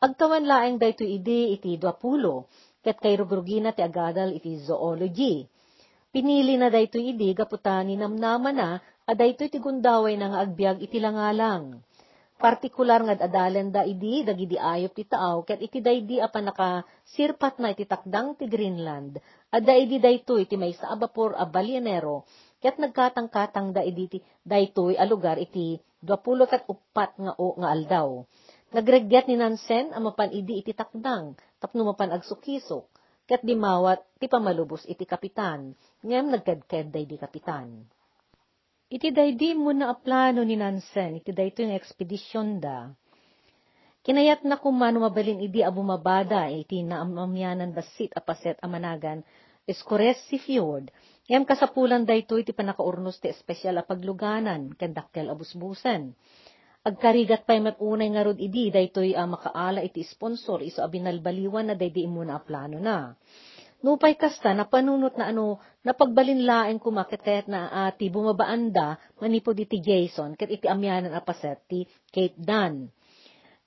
Agtawan 0.00 0.48
laeng 0.48 0.80
dayto 0.80 1.04
idi 1.04 1.52
iti 1.52 1.76
20, 1.76 2.80
ket 2.80 2.96
kay 2.96 3.20
rugrugina 3.20 3.76
ti 3.76 3.84
agadal 3.84 4.32
iti 4.32 4.56
zoology. 4.64 5.44
Pinili 6.08 6.56
na 6.56 6.72
daytoy 6.72 7.12
idi 7.12 7.28
gaputa 7.36 7.84
ni 7.84 8.00
namnama 8.00 8.48
na 8.56 8.80
adaytoy 9.04 9.52
ti 9.52 9.60
gundaway 9.60 10.16
na 10.16 10.32
nga 10.32 10.40
agbyag 10.40 10.80
iti 10.88 10.96
langalang. 10.96 11.84
Partikular 12.36 13.00
nga 13.00 13.16
adalen 13.16 13.72
da 13.72 13.80
idi 13.88 14.20
dagidi 14.20 14.60
ayop 14.60 14.92
ti 14.92 15.08
taaw 15.08 15.40
ket 15.48 15.56
iti 15.56 15.80
daydi 15.80 16.20
apan 16.20 16.52
naka 16.52 16.84
sirpat 17.08 17.56
na 17.56 17.72
iti 17.72 17.88
takdang 17.88 18.36
ti 18.36 18.44
Greenland. 18.44 19.16
Adda 19.48 19.72
idi 19.72 19.96
daytoy 19.96 20.44
iti 20.44 20.60
maysa 20.60 20.92
a 20.92 20.96
bapor 21.00 21.32
a 21.32 21.48
balyenero 21.48 22.28
ket 22.60 22.76
nagkatang-katang 22.76 23.72
da 23.72 23.80
idi 23.80 24.04
ti 24.12 24.18
daytoy 24.44 25.00
a 25.00 25.08
lugar 25.08 25.40
iti 25.40 25.80
20 26.04 26.52
ket 26.52 26.68
upat 26.68 27.16
nga 27.16 27.32
o 27.40 27.56
nga 27.56 27.68
aldaw. 27.72 28.08
Nagregget 28.76 29.32
ni 29.32 29.40
Nansen 29.40 29.96
a 29.96 29.98
mapan 30.04 30.28
idi 30.28 30.60
iti 30.60 30.76
takdang 30.76 31.40
tapno 31.56 31.88
mapan 31.88 32.12
agsukisok 32.12 32.84
ket 33.24 33.40
di 33.48 33.56
mawat 33.56 34.04
ti 34.20 34.28
pamalubos 34.28 34.84
iti 34.84 35.08
kapitan, 35.08 35.72
ngem 36.04 36.26
nagkedked 36.30 36.92
day 36.92 37.08
di 37.08 37.16
kapitan. 37.16 37.95
Iti 38.86 39.10
daydi 39.10 39.50
mo 39.58 39.74
na 39.74 39.90
aplano 39.90 40.46
ni 40.46 40.54
Nansen, 40.54 41.18
iti 41.18 41.34
dayto 41.34 41.58
yung 41.58 41.74
ekspedisyon 41.74 42.62
da. 42.62 42.86
Kinayat 44.06 44.46
na 44.46 44.62
kumano 44.62 45.02
mabalin 45.02 45.42
idi 45.42 45.58
a 45.58 45.74
bumabada, 45.74 46.46
iti 46.46 46.86
naamamyanan 46.86 47.74
basit 47.74 48.14
apaset 48.14 48.54
amanagan, 48.62 49.26
eskores 49.66 50.22
si 50.30 50.38
fjord, 50.38 50.94
ngem 51.26 51.42
kasapulan 51.42 52.06
dayto 52.06 52.38
iti 52.38 52.54
panakaurnos 52.54 53.18
ti 53.18 53.26
espesyal 53.26 53.74
a 53.74 53.82
pagluganan, 53.82 54.70
kendakkel 54.78 55.34
abusbusen. 55.34 56.14
Agkarigat 56.86 57.42
pa'y 57.42 57.58
matunay 57.58 58.06
nga 58.14 58.22
rod 58.22 58.38
idi, 58.38 58.70
daytoy 58.70 59.18
uh, 59.18 59.26
makaala 59.26 59.82
iti 59.82 60.06
sponsor, 60.06 60.62
iso 60.62 60.86
abinalbaliwan 60.86 61.66
na 61.66 61.74
daydi 61.74 62.06
mo 62.06 62.22
na 62.22 62.38
plano 62.38 62.78
na. 62.78 63.18
Nupay 63.84 64.16
kasta, 64.16 64.56
napanunot 64.56 65.20
na 65.20 65.28
ano, 65.28 65.60
napagbalinlaeng 65.84 66.80
kumakit 66.80 67.44
na 67.44 67.88
ati 67.88 68.08
uh, 68.08 68.12
bumabaanda, 68.12 68.96
manipod 69.20 69.52
iti 69.60 69.84
Jason, 69.84 70.32
kat 70.32 70.48
iti 70.48 70.64
amyanan 70.64 71.12
apaset, 71.12 71.60
ti 71.68 71.84
Kate 72.08 72.40
Dunn. 72.40 72.88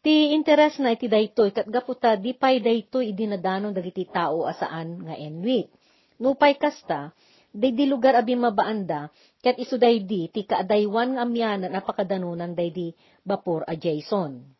Ti 0.01 0.33
interes 0.33 0.81
na 0.81 0.97
iti 0.97 1.05
daytoy, 1.05 1.53
kat 1.53 1.69
gaputa, 1.69 2.17
di 2.17 2.33
pay 2.33 2.57
daytoy 2.57 3.13
idinadanon 3.13 3.75
dagiti 3.75 4.09
tao 4.09 4.49
asaan 4.49 5.05
nga 5.05 5.15
enwit. 5.19 5.69
Nupay 6.17 6.57
kasta, 6.57 7.13
day 7.53 7.69
di 7.69 7.85
lugar 7.85 8.17
abi 8.17 8.33
mabaanda, 8.33 9.13
ket 9.45 9.61
isu 9.61 9.77
daydi 9.77 10.29
ti 10.33 10.41
kaadaywan 10.41 11.15
nga 11.15 11.21
amyanan 11.21 11.73
apakadanunan 11.77 12.57
daydi 12.57 12.97
bapor 13.21 13.61
a 13.69 13.77
Jason. 13.77 14.57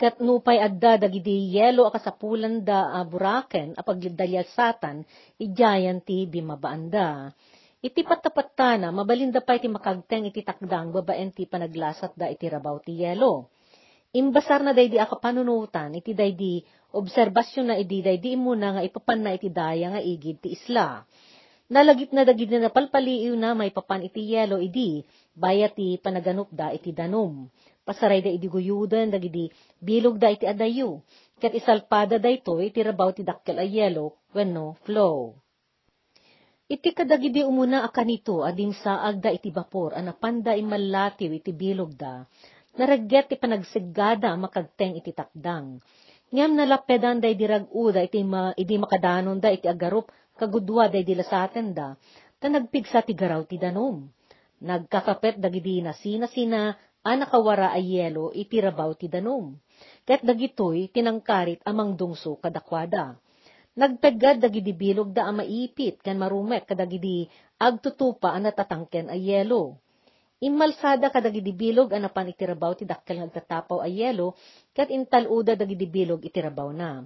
Ket 0.00 0.16
nupay 0.16 0.56
adda 0.56 0.96
dagidi 0.96 1.52
yelo 1.52 1.84
a 1.84 1.92
kasapulan 1.92 2.64
da 2.64 2.88
a 2.96 3.04
buraken 3.04 3.76
a 3.76 3.84
pagdalyasatan 3.84 5.04
ijayan 5.36 6.00
ti 6.00 6.24
bimabaanda. 6.24 7.28
Iti 7.84 8.00
patapatana, 8.00 8.88
mabalinda 8.96 9.44
pa 9.44 9.60
iti 9.60 9.68
makagteng 9.68 10.24
iti 10.32 10.40
takdang 10.40 10.88
babaen 10.88 11.36
ti 11.36 11.44
panaglasat 11.44 12.16
da 12.16 12.32
iti 12.32 12.48
rabaw 12.48 12.80
ti 12.80 12.96
yelo. 13.04 13.52
Imbasar 14.16 14.64
na 14.64 14.72
daydi 14.72 14.96
aka 14.96 15.20
panunutan, 15.20 15.92
iti 15.92 16.16
daydi 16.16 16.64
obserbasyon 16.96 17.68
na 17.68 17.76
iti 17.76 18.00
daydi 18.00 18.40
imuna 18.40 18.80
nga 18.80 18.82
ipapan 18.88 19.20
na 19.20 19.30
iti 19.36 19.52
daya 19.52 19.92
nga 19.92 20.00
igid 20.00 20.40
ti 20.40 20.56
isla 20.56 21.04
Nalagip 21.70 22.10
na 22.10 22.26
dagid 22.26 22.50
na 22.50 22.66
napalpaliiw 22.66 23.30
na 23.38 23.54
may 23.54 23.70
papan 23.70 24.02
iti 24.02 24.34
yelo 24.34 24.58
idi, 24.58 25.06
bayat 25.38 25.78
ti 25.78 25.94
panaganup 26.02 26.50
da 26.50 26.74
iti 26.74 26.90
danom. 26.90 27.46
Pasaray 27.90 28.22
da 28.22 28.30
iti 28.30 28.46
guyudan, 28.46 29.10
dagidi 29.10 29.50
bilog 29.82 30.14
da 30.22 30.30
iti 30.30 30.46
adayo. 30.46 31.02
Kat 31.42 31.50
isalpada 31.50 32.22
da 32.22 32.30
ito, 32.30 32.54
iti 32.62 32.78
rabaw 32.86 33.10
ti 33.10 33.26
dakkel 33.26 33.58
a 33.58 33.66
yelo, 33.66 34.30
wenno 34.30 34.78
flow. 34.86 35.34
Iti 36.70 36.94
kadagidi 36.94 37.42
umuna 37.42 37.82
akanito, 37.82 38.46
adin 38.46 38.70
saag 38.70 39.18
da 39.18 39.34
iti 39.34 39.50
bapor, 39.50 39.98
anapanda 39.98 40.54
imalatiw 40.54 41.34
iti 41.34 41.50
bilog 41.50 41.98
da, 41.98 42.22
naragget 42.78 43.26
ti 43.26 43.34
panagsigada 43.34 44.38
makagteng 44.38 44.94
iti 44.94 45.10
takdang. 45.10 45.82
Ngam 46.30 46.62
nalapedan 46.62 47.18
da 47.18 47.26
iti 47.26 47.42
iti, 47.42 48.20
ma, 48.22 48.54
iti 48.54 48.78
makadanon 48.78 49.42
da 49.42 49.50
iti 49.50 49.66
agarup 49.66 50.14
kagudwa 50.38 50.86
sa 51.26 51.42
atin 51.42 51.74
da, 51.74 51.98
ta 52.38 52.46
nagpigsa 52.46 53.02
ti 53.02 53.18
garaw 53.18 53.42
ti 53.50 53.58
danom. 53.58 54.06
Nagkakapet 54.62 55.42
dagidi 55.42 55.82
na 55.82 55.90
sina-sina 55.90 56.78
anakawara 57.04 57.72
ay 57.72 58.00
yelo 58.00 58.32
itirabaw 58.32 58.92
ti 58.96 59.08
danom. 59.08 59.56
Ket 60.04 60.20
dagitoy 60.24 60.92
tinangkarit 60.92 61.60
amang 61.64 61.96
dungso 61.96 62.36
kadakwada. 62.40 63.16
Nagpeggad 63.78 64.42
dagidi 64.42 64.74
bilog 64.74 65.14
da 65.14 65.30
amaipit 65.30 66.02
kan 66.02 66.18
marumek 66.18 66.66
kadagidi 66.66 67.30
agtutupa 67.56 68.34
ang 68.34 68.50
natatangken 68.50 69.08
ay 69.08 69.22
yelo. 69.30 69.78
Imalsada 70.40 71.12
kadagidi 71.12 71.52
bilog 71.52 71.92
anapan 71.92 72.32
itirabaw 72.32 72.72
ti 72.76 72.88
dakkel 72.88 73.20
nagtatapaw 73.20 73.84
ay 73.84 74.04
yelo 74.04 74.34
ket 74.72 74.88
intaluda 74.88 75.54
dagidi 75.56 75.86
bilog 75.86 76.24
itirabaw 76.24 76.72
na 76.72 77.04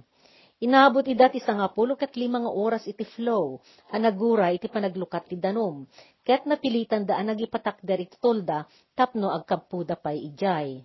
Inabot 0.63 1.03
ida 1.03 1.27
ti 1.27 1.43
sangapulo 1.43 1.99
kat 1.99 2.15
lima 2.15 2.39
nga 2.39 2.47
oras 2.47 2.87
iti 2.87 3.03
flow, 3.03 3.59
anagura 3.91 4.55
iti 4.55 4.71
panaglukat 4.71 5.27
ti 5.27 5.35
danom, 5.35 5.83
ket 6.23 6.47
napilitan 6.47 7.03
da 7.03 7.19
anagipatakder 7.19 7.99
iti 8.07 8.15
tolda, 8.23 8.63
tapno 8.95 9.35
agkampuda 9.35 9.99
pay 9.99 10.31
ijay. 10.31 10.79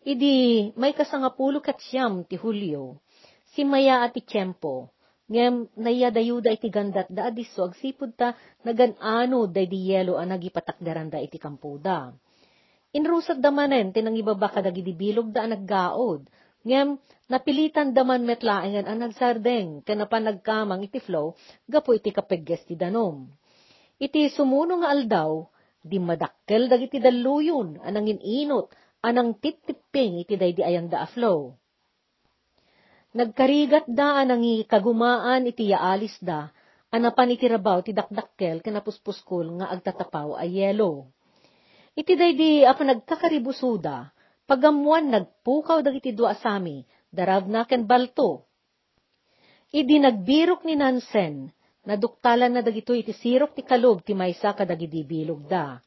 Idi 0.00 0.72
may 0.80 0.96
kasangapulo 0.96 1.60
kat 1.60 1.84
siyam 1.84 2.24
ti 2.24 2.40
Hulyo, 2.40 3.04
si 3.52 3.60
Maya 3.68 4.08
at 4.08 4.16
ti 4.16 4.24
Tiyempo, 4.24 4.88
ngem 5.28 5.68
nayadayuda 5.76 6.48
iti 6.48 6.72
gandat 6.72 7.12
da 7.12 7.28
adiso 7.28 7.68
agsipud 7.68 8.16
ta 8.16 8.32
naganano 8.64 9.44
day 9.52 9.68
di 9.68 9.92
yelo 9.92 10.16
ang 10.16 10.32
nagipatakdaran 10.32 11.12
da 11.12 11.20
iti 11.20 11.36
kampuda. 11.36 12.16
Inrusat 12.96 13.38
da 13.38 13.52
manen 13.52 13.92
tinang 13.94 14.16
ibaba 14.18 14.48
kadagidi 14.50 14.96
bilog 14.96 15.30
da 15.30 15.46
naggaod, 15.46 16.26
Ngem, 16.60 17.00
napilitan 17.32 17.96
daman 17.96 18.28
metlaengan 18.28 18.84
ang 18.84 19.00
nagsardeng, 19.00 19.80
kanapan 19.80 20.28
nagkamang 20.28 20.84
iti 20.84 21.00
flow, 21.00 21.32
gapo 21.64 21.96
iti 21.96 22.12
kapegges 22.12 22.68
ti 22.68 22.76
danom. 22.76 23.32
Iti 23.96 24.28
sumuno 24.28 24.84
nga 24.84 24.92
aldaw, 24.92 25.40
di 25.80 25.96
madakkel 25.96 26.68
dagiti 26.68 27.00
daluyon, 27.00 27.80
anang 27.80 28.12
inot, 28.12 28.68
anang 29.00 29.40
titiping 29.40 30.20
iti 30.20 30.36
day 30.36 30.52
di 30.52 30.60
ayanda 30.60 31.00
a 31.00 31.08
flow. 31.08 31.56
Nagkarigat 33.16 33.88
da 33.88 34.20
anang 34.20 34.44
kagumaan 34.68 35.48
iti 35.48 35.72
yaalis 35.72 36.20
da, 36.20 36.52
anapan 36.92 37.32
iti 37.34 37.48
rabaw 37.48 37.80
ti 37.80 37.96
dakdakkel 37.96 38.60
kanapuspuskol 38.60 39.64
nga 39.64 39.72
agtatapaw 39.72 40.36
ay 40.36 40.60
yelo. 40.60 41.08
Iti 41.96 42.14
day 42.14 42.36
di 42.36 42.50
apa 42.62 42.84
nagkakaribusuda, 42.84 44.12
Pagamuan 44.50 45.14
nagpukaw 45.14 45.78
dagiti 45.78 46.10
dua 46.10 46.34
asami, 46.34 46.82
darav 47.06 47.46
na 47.46 47.62
ken 47.70 47.86
balto. 47.86 48.50
Idi 49.70 50.02
nagbirok 50.02 50.66
ni 50.66 50.74
Nansen, 50.74 51.54
naduktalan 51.86 52.58
na 52.58 52.58
dagito 52.58 52.90
iti 52.90 53.14
sirok 53.14 53.54
ti 53.54 53.62
kalog 53.62 54.02
ti 54.02 54.10
maysa 54.10 54.50
kadagidi 54.58 55.06
bilog 55.06 55.46
da. 55.46 55.78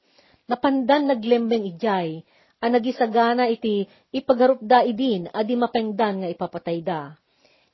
Napandan 0.48 1.12
naglembeng 1.12 1.68
ijay, 1.76 2.24
a 2.64 2.66
nagisagana 2.72 3.52
iti 3.52 3.84
ipagarup 4.16 4.64
da 4.64 4.80
idin, 4.88 5.28
adi 5.28 5.60
mapengdan 5.60 6.24
nga 6.24 6.32
ipapatay 6.32 6.80
da. 6.88 7.12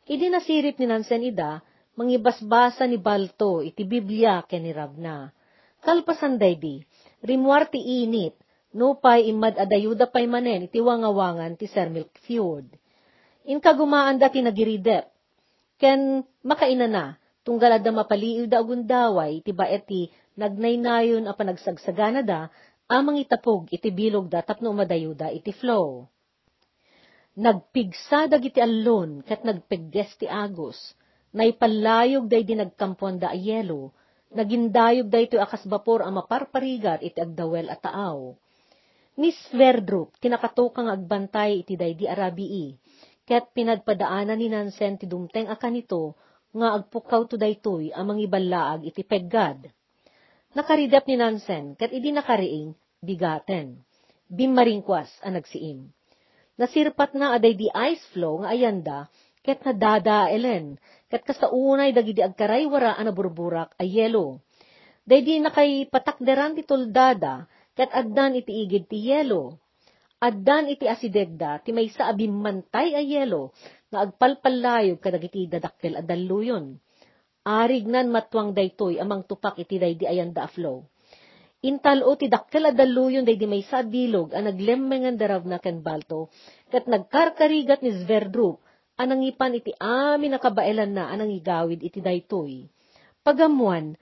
Idi 0.10 0.26
nasirip 0.26 0.82
ni 0.82 0.90
Nansen 0.90 1.22
ida, 1.22 1.62
mangibasbasa 2.02 2.90
ni 2.90 2.98
Balto 2.98 3.62
iti 3.62 3.86
Biblia 3.86 4.42
ken 4.50 4.66
ni 4.66 4.74
Ravna. 4.74 5.30
Kalpasan 5.86 6.42
di, 6.42 6.82
rimwar 7.22 7.70
ti 7.70 7.78
init, 7.78 8.34
no 8.70 9.02
pay 9.02 9.26
imad 9.34 9.58
adayuda 9.58 10.06
pay 10.14 10.30
manen 10.30 10.70
iti 10.70 10.78
wangawangan 10.78 11.58
ti 11.58 11.66
Sir 11.66 11.90
Milk 11.90 12.14
Fjord. 12.22 12.70
In 13.50 13.58
kagumaan 13.58 14.22
dati 14.22 14.46
nagiridep, 14.46 15.10
ken 15.82 16.22
makaina 16.46 16.86
na, 16.86 17.06
tunggal 17.42 17.82
da 17.82 17.90
mapaliw 17.90 18.46
da 18.46 18.62
agundaway, 18.62 19.42
ti 19.42 19.50
baet 19.58 19.90
ti 19.90 20.14
nagnaynayon 20.38 21.26
a 21.26 21.34
panagsagsagana 21.34 22.22
da, 22.22 22.54
amang 22.86 23.18
itapog 23.18 23.66
iti 23.74 23.90
bilog 23.90 24.30
da 24.30 24.46
tapno 24.46 24.70
madayuda 24.70 25.34
iti 25.34 25.50
flow. 25.50 26.06
Nagpigsa 27.40 28.30
dagiti 28.30 28.62
allon 28.62 29.26
ket 29.26 29.42
nagpegges 29.42 30.14
ti 30.22 30.30
agos, 30.30 30.78
naipalayog 31.34 32.30
day 32.30 32.46
di 32.46 32.54
nagkampon 32.54 33.18
da 33.18 33.34
ayelo, 33.34 33.98
nagindayog 34.30 35.10
da 35.10 35.18
ito 35.18 35.42
akas 35.42 35.66
bapor 35.66 36.06
ang 36.06 36.22
maparparigat 36.22 37.02
iti 37.02 37.18
agdawel 37.18 37.66
at 37.66 37.82
taaw 37.82 38.38
Miss 39.20 39.36
Verdrup, 39.52 40.16
kinakatukang 40.24 40.88
agbantay 40.88 41.68
iti 41.68 41.76
day 41.76 41.92
di 41.92 42.08
arabii, 42.08 42.72
ket 43.28 43.52
pinadpadaanan 43.52 44.40
ni 44.40 44.48
Nansen 44.48 44.96
ti 44.96 45.12
dumteng 45.12 45.52
akanito, 45.52 46.16
nga 46.56 46.80
agpukaw 46.80 47.28
to 47.28 47.36
daytoy 47.36 47.92
amang 47.92 48.24
ibalaag 48.24 48.88
iti 48.88 49.04
peggad. 49.04 49.68
Nakaridap 50.56 51.04
ni 51.04 51.20
Nansen, 51.20 51.76
ket 51.76 51.92
idi 51.92 52.16
nakariing, 52.16 52.72
bigaten. 53.04 53.84
Bimaringkwas 54.32 55.12
ang 55.20 55.36
nagsiim. 55.36 55.92
Nasirpat 56.56 57.12
na 57.20 57.36
aday 57.36 57.60
di 57.60 57.68
ice 57.68 58.08
flow 58.16 58.40
nga 58.40 58.56
ayanda, 58.56 59.12
ket 59.44 59.68
nadada 59.68 60.32
elen, 60.32 60.80
kat 61.12 61.28
kasaunay 61.28 61.92
dagiti 61.92 62.24
agkaraywara 62.24 62.96
ana 62.96 63.12
burburak 63.12 63.76
a 63.76 63.84
yelo. 63.84 64.40
Daydi 65.04 65.44
nakay 65.44 65.92
patakderan 65.92 66.56
ti 66.56 66.64
toldada, 66.64 67.52
kat 67.80 67.96
addan 67.96 68.36
iti 68.36 68.68
igid 68.68 68.92
ti 68.92 69.08
yelo. 69.08 69.56
Addan 70.20 70.68
iti 70.68 70.84
asidegda, 70.84 71.64
ti 71.64 71.72
may 71.72 71.88
sa 71.88 72.12
abimantay 72.12 72.92
a 72.92 73.00
yelo, 73.00 73.56
nga 73.88 74.04
agpalpalayog 74.04 75.00
kadagiti 75.00 75.48
dadakkel 75.48 75.96
a 75.96 76.04
dalluyon. 76.04 76.76
Arig 77.48 77.88
nan 77.88 78.12
matwang 78.12 78.52
daytoy 78.52 79.00
amang 79.00 79.24
tupak 79.24 79.56
iti 79.64 79.80
daydi 79.80 80.04
ayanda 80.04 80.44
a 80.44 80.52
flow. 80.52 80.84
Intalo 81.64 82.20
ti 82.20 82.28
dakkel 82.28 82.68
a 82.68 82.76
dalluyon 82.76 83.24
daydi 83.24 83.48
may 83.48 83.64
sa 83.64 83.80
bilog 83.80 84.36
a 84.36 84.44
naglemmengan 84.44 85.16
daraw 85.16 85.40
na 85.48 85.64
ken 85.64 85.80
balto, 85.80 86.28
kat 86.68 86.84
nagkarkarigat 86.84 87.80
ni 87.80 87.96
Sverdrup, 87.96 88.60
anang 89.00 89.24
ipan 89.24 89.56
iti 89.56 89.72
amin 89.80 90.36
nakabailan 90.36 90.92
na 90.92 91.08
anang 91.08 91.32
igawid 91.32 91.80
iti 91.80 92.04
daytoy. 92.04 92.68
Pagamuan, 93.24 93.96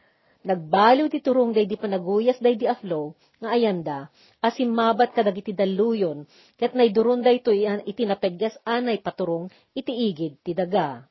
nagbaliw 0.47 1.11
ti 1.11 1.19
turong 1.19 1.51
day 1.51 1.67
di 1.67 1.75
panaguyas 1.75 2.39
day 2.39 2.55
di 2.55 2.63
aflo, 2.63 3.19
nga 3.43 3.51
ayanda, 3.51 3.99
asim 4.39 4.71
mabat 4.71 5.11
kadag 5.11 5.35
iti 5.35 5.51
daluyon, 5.51 6.23
kat 6.55 6.71
naiduron 6.71 7.19
day 7.19 7.43
to 7.43 7.51
iti 7.51 8.07
napeggas 8.07 8.55
anay 8.63 9.03
paturong 9.03 9.51
iti 9.75 9.91
igid 9.91 10.39
ti 10.39 10.55
daga. 10.55 11.03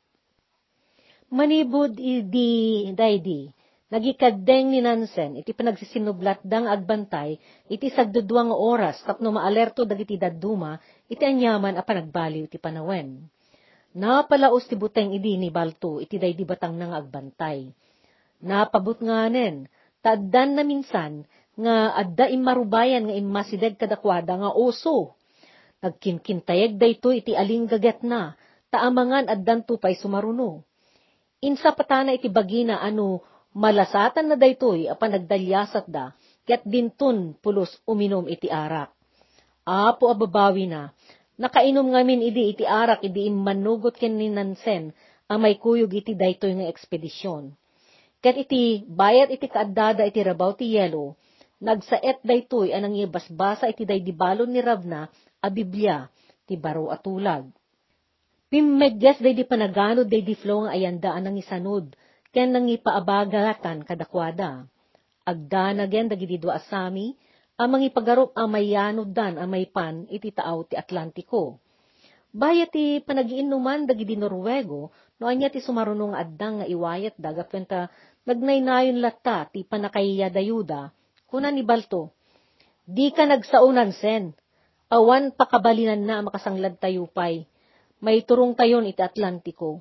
Manibod 1.28 2.00
idi 2.00 2.88
day 2.96 3.20
di, 3.20 3.44
nagikadeng 3.92 4.72
ni 4.72 4.80
Nansen, 4.80 5.36
iti 5.36 5.52
panagsisinublat 5.52 6.40
dang 6.40 6.64
agbantay, 6.64 7.36
iti 7.68 7.92
sagduduang 7.92 8.50
oras, 8.50 9.04
tapno 9.04 9.36
maalerto 9.36 9.84
dagiti 9.84 10.16
daduma, 10.16 10.80
iti 11.12 11.22
anyaman 11.22 11.76
a 11.76 11.82
panagbaliw 11.84 12.48
ti 12.48 12.56
panawen. 12.56 13.28
Napalaos 13.96 14.68
ti 14.68 14.76
buteng 14.76 15.16
idi 15.16 15.40
ni 15.40 15.48
Balto, 15.48 16.04
iti 16.04 16.20
day 16.20 16.36
di 16.36 16.44
batang 16.44 16.76
nang 16.76 16.92
agbantay. 16.92 17.64
Napabot 18.42 18.98
nga 19.00 19.28
nen, 19.32 19.70
taddan 20.04 20.56
na 20.56 20.62
minsan, 20.62 21.24
nga 21.56 21.96
adda 21.96 22.28
imarubayan 22.28 23.08
nga 23.08 23.16
immasideg 23.16 23.80
kadakwada 23.80 24.36
nga 24.36 24.50
oso. 24.52 25.16
Nagkinkintayeg 25.80 26.76
dayto 26.76 27.12
iti 27.12 27.32
aling 27.32 27.64
gaget 27.64 28.04
na, 28.04 28.36
taamangan 28.68 29.32
addan 29.32 29.64
tupay 29.64 29.96
sumaruno. 29.96 30.64
Insa 31.40 31.72
patana 31.72 32.12
iti 32.12 32.28
bagina 32.28 32.80
ano, 32.80 33.24
malasatan 33.56 34.28
na 34.28 34.36
daytoy 34.36 34.84
apan 34.88 35.16
nagdalyasat 35.16 35.88
da, 35.88 36.12
ket 36.44 36.60
dintun 36.68 37.36
pulos 37.40 37.72
uminom 37.88 38.28
iti 38.28 38.52
arak. 38.52 38.92
Apo 39.64 40.12
ababawi 40.12 40.68
na, 40.68 40.92
nakainom 41.40 41.88
ngamin 41.88 42.20
idi 42.20 42.52
iti 42.52 42.64
arak 42.68 43.00
idi 43.00 43.26
immanugot 43.32 43.96
ken 43.96 44.20
ni 44.20 44.28
Nansen, 44.28 44.92
ang 45.26 45.40
may 45.42 45.56
kuyog 45.56 45.90
iti 45.90 46.12
daytoy 46.12 46.52
nga 46.54 46.68
ekspedisyon. 46.70 47.50
Ket 48.24 48.36
iti 48.48 48.84
bayat 48.88 49.28
iti 49.28 49.46
kaadada 49.46 50.02
iti 50.08 50.20
rabaw 50.24 50.56
ti 50.56 50.74
yelo, 50.74 51.16
nagsaet 51.60 52.24
daytoy 52.24 52.72
anang 52.72 52.96
ibasbasa 52.96 53.68
iti 53.68 53.84
daydibalon 53.84 54.48
ni 54.52 54.60
Ravna 54.60 55.08
a 55.40 55.48
Biblia 55.52 56.08
ti 56.48 56.56
baro 56.56 56.88
atulag. 56.88 57.48
Pimmedges 58.46 59.18
day 59.18 59.34
di 59.34 59.42
panagano 59.42 60.06
day 60.06 60.22
di 60.22 60.38
flow 60.38 60.64
nga 60.64 60.78
ayanda 60.78 61.10
anang 61.12 61.34
isanod, 61.34 61.92
ken 62.30 62.54
nang 62.54 62.70
ipaabagatan 62.70 63.82
kadakwada. 63.82 64.64
Agda 65.26 65.74
na 65.74 65.90
gen 65.90 66.06
dagiti 66.06 66.38
dua 66.38 66.62
asami, 66.62 67.18
amang 67.58 67.82
ipagarop 67.82 68.30
amayanod 68.38 69.10
dan 69.10 69.42
amay 69.42 69.66
pan 69.66 70.06
iti 70.06 70.30
taaw 70.30 70.62
ti 70.62 70.78
Atlantiko. 70.78 71.58
Bayat 72.30 72.70
ti 72.70 73.00
panagiinuman 73.02 73.88
dagiti 73.88 74.14
Norwego, 74.14 74.94
no 75.16 75.28
anya 75.30 75.48
ti 75.48 75.64
sumarunong 75.64 76.12
addang 76.12 76.60
nga 76.60 76.66
iwayat 76.68 77.16
daga 77.16 77.48
kwenta 77.48 77.88
nagnaynayon 78.26 78.98
latta 79.00 79.46
ti 79.48 79.62
panakaiya 79.62 80.28
dayuda, 80.28 80.90
kuna 81.30 81.48
ni 81.54 81.62
Balto, 81.62 82.12
di 82.82 83.14
ka 83.14 83.24
nagsaunan 83.24 83.94
sen, 83.94 84.34
awan 84.90 85.32
pakabalinan 85.32 86.02
na 86.02 86.26
makasanglad 86.26 86.76
tayo 86.82 87.06
pay, 87.10 87.46
may 88.02 88.22
turong 88.26 88.58
tayon 88.58 88.84
iti 88.84 89.00
Atlantiko. 89.00 89.80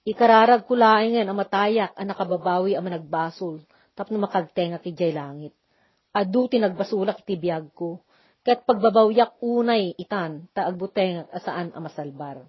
Ikararag 0.00 0.64
kulaengen 0.64 1.28
ang 1.28 1.36
matayak 1.36 1.92
ang 1.92 2.08
nakababawi 2.08 2.72
ang 2.72 2.88
managbasol, 2.88 3.60
tapno 3.92 4.16
makagtenga 4.16 4.80
ti 4.80 4.96
jay 4.96 5.12
langit. 5.12 5.52
Adu 6.16 6.48
ti 6.48 6.56
nagbasulak 6.56 7.22
iti 7.22 7.36
biyag 7.36 7.70
ko, 7.76 8.00
ket 8.40 8.64
pagbabawyak 8.64 9.38
unay 9.44 9.92
itan, 10.00 10.48
taagbuteng 10.56 11.28
asaan 11.30 11.76
ang 11.76 11.84
masalbar. 11.84 12.42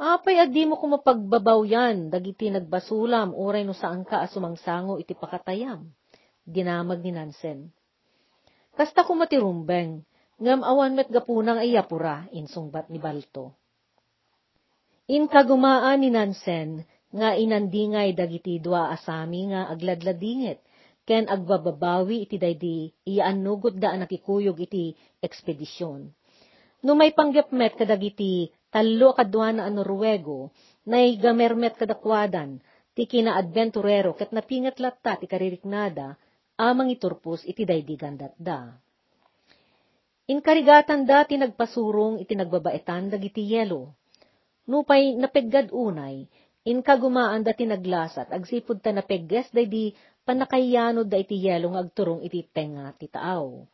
Apay 0.00 0.40
adi 0.40 0.64
mo 0.64 0.80
kumapagbabaw 0.80 1.60
yan, 1.68 2.08
dagiti 2.08 2.48
nagbasulam, 2.48 3.36
oray 3.36 3.68
no 3.68 3.76
saan 3.76 4.00
ka 4.00 4.24
asumangsango 4.24 4.96
iti 4.96 5.12
pakatayam. 5.12 5.92
Dinamag 6.40 7.04
ni 7.04 7.12
Nansen. 7.12 7.68
Kasta 8.72 9.04
kumatirumbeng, 9.04 10.00
ngam 10.40 10.64
awan 10.64 10.96
met 10.96 11.12
gapunang 11.12 11.60
ayapura, 11.60 12.24
insungbat 12.32 12.88
ni 12.88 12.96
Balto. 12.96 13.52
In 15.04 15.28
kagumaan 15.28 16.00
ni 16.00 16.08
Nansen, 16.08 16.88
nga 17.12 17.36
inandingay 17.36 18.16
dagiti 18.16 18.56
dua 18.56 18.88
asami 18.96 19.52
nga 19.52 19.68
agladladingit, 19.68 20.64
ken 21.04 21.28
agbababawi 21.28 22.24
iti 22.24 22.40
daydi 22.40 22.88
iaanugot 23.04 23.76
daan 23.76 24.00
nakikuyog 24.00 24.64
iti 24.64 24.96
ekspedisyon. 25.20 26.08
No 26.80 26.96
may 26.96 27.12
panggapmet 27.12 27.76
kadagiti 27.76 28.48
talo 28.70 29.12
kadwa 29.18 29.50
na 29.52 29.68
Norwego, 29.68 30.54
na 30.86 31.02
gamermet 31.18 31.74
kadakwadan, 31.76 32.62
ti 32.94 33.06
kina-adventurero 33.06 34.14
ket 34.18 34.30
napingat 34.34 34.78
latta 34.82 35.18
ti 35.18 35.26
kaririknada, 35.30 36.18
amang 36.58 36.90
iturpos 36.90 37.46
iti 37.46 37.62
daydigan 37.66 38.18
da. 38.38 38.74
Inkarigatan 40.30 41.08
da 41.08 41.26
ti 41.26 41.34
nagpasurong 41.34 42.22
iti 42.22 42.38
nagbabaitan 42.38 43.10
dagiti 43.10 43.42
yelo. 43.50 43.90
Nupay 44.70 45.18
napeggad 45.18 45.74
unay, 45.74 46.30
inkagumaan 46.62 47.42
da 47.42 47.50
ti 47.50 47.66
naglasat, 47.66 48.30
agsipod 48.30 48.78
ta 48.78 48.94
napegges 48.94 49.50
daydi 49.50 49.90
panakayanod 50.22 51.10
da 51.10 51.18
iti 51.18 51.34
yelo 51.34 51.74
nga 51.74 51.82
agturong 51.82 52.22
iti 52.22 52.46
tenga 52.46 52.94
ti 52.94 53.10
taaw. 53.10 53.66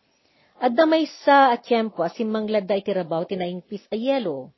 Adda 0.57 0.89
may 0.89 1.05
sa 1.21 1.53
at 1.53 1.69
tiyempo 1.69 2.01
asimmanglad 2.01 2.65
da 2.65 2.81
iti 2.81 2.89
rabaw 2.89 3.29
tinaingpis 3.29 3.85
a 3.93 3.97
yelo. 3.99 4.57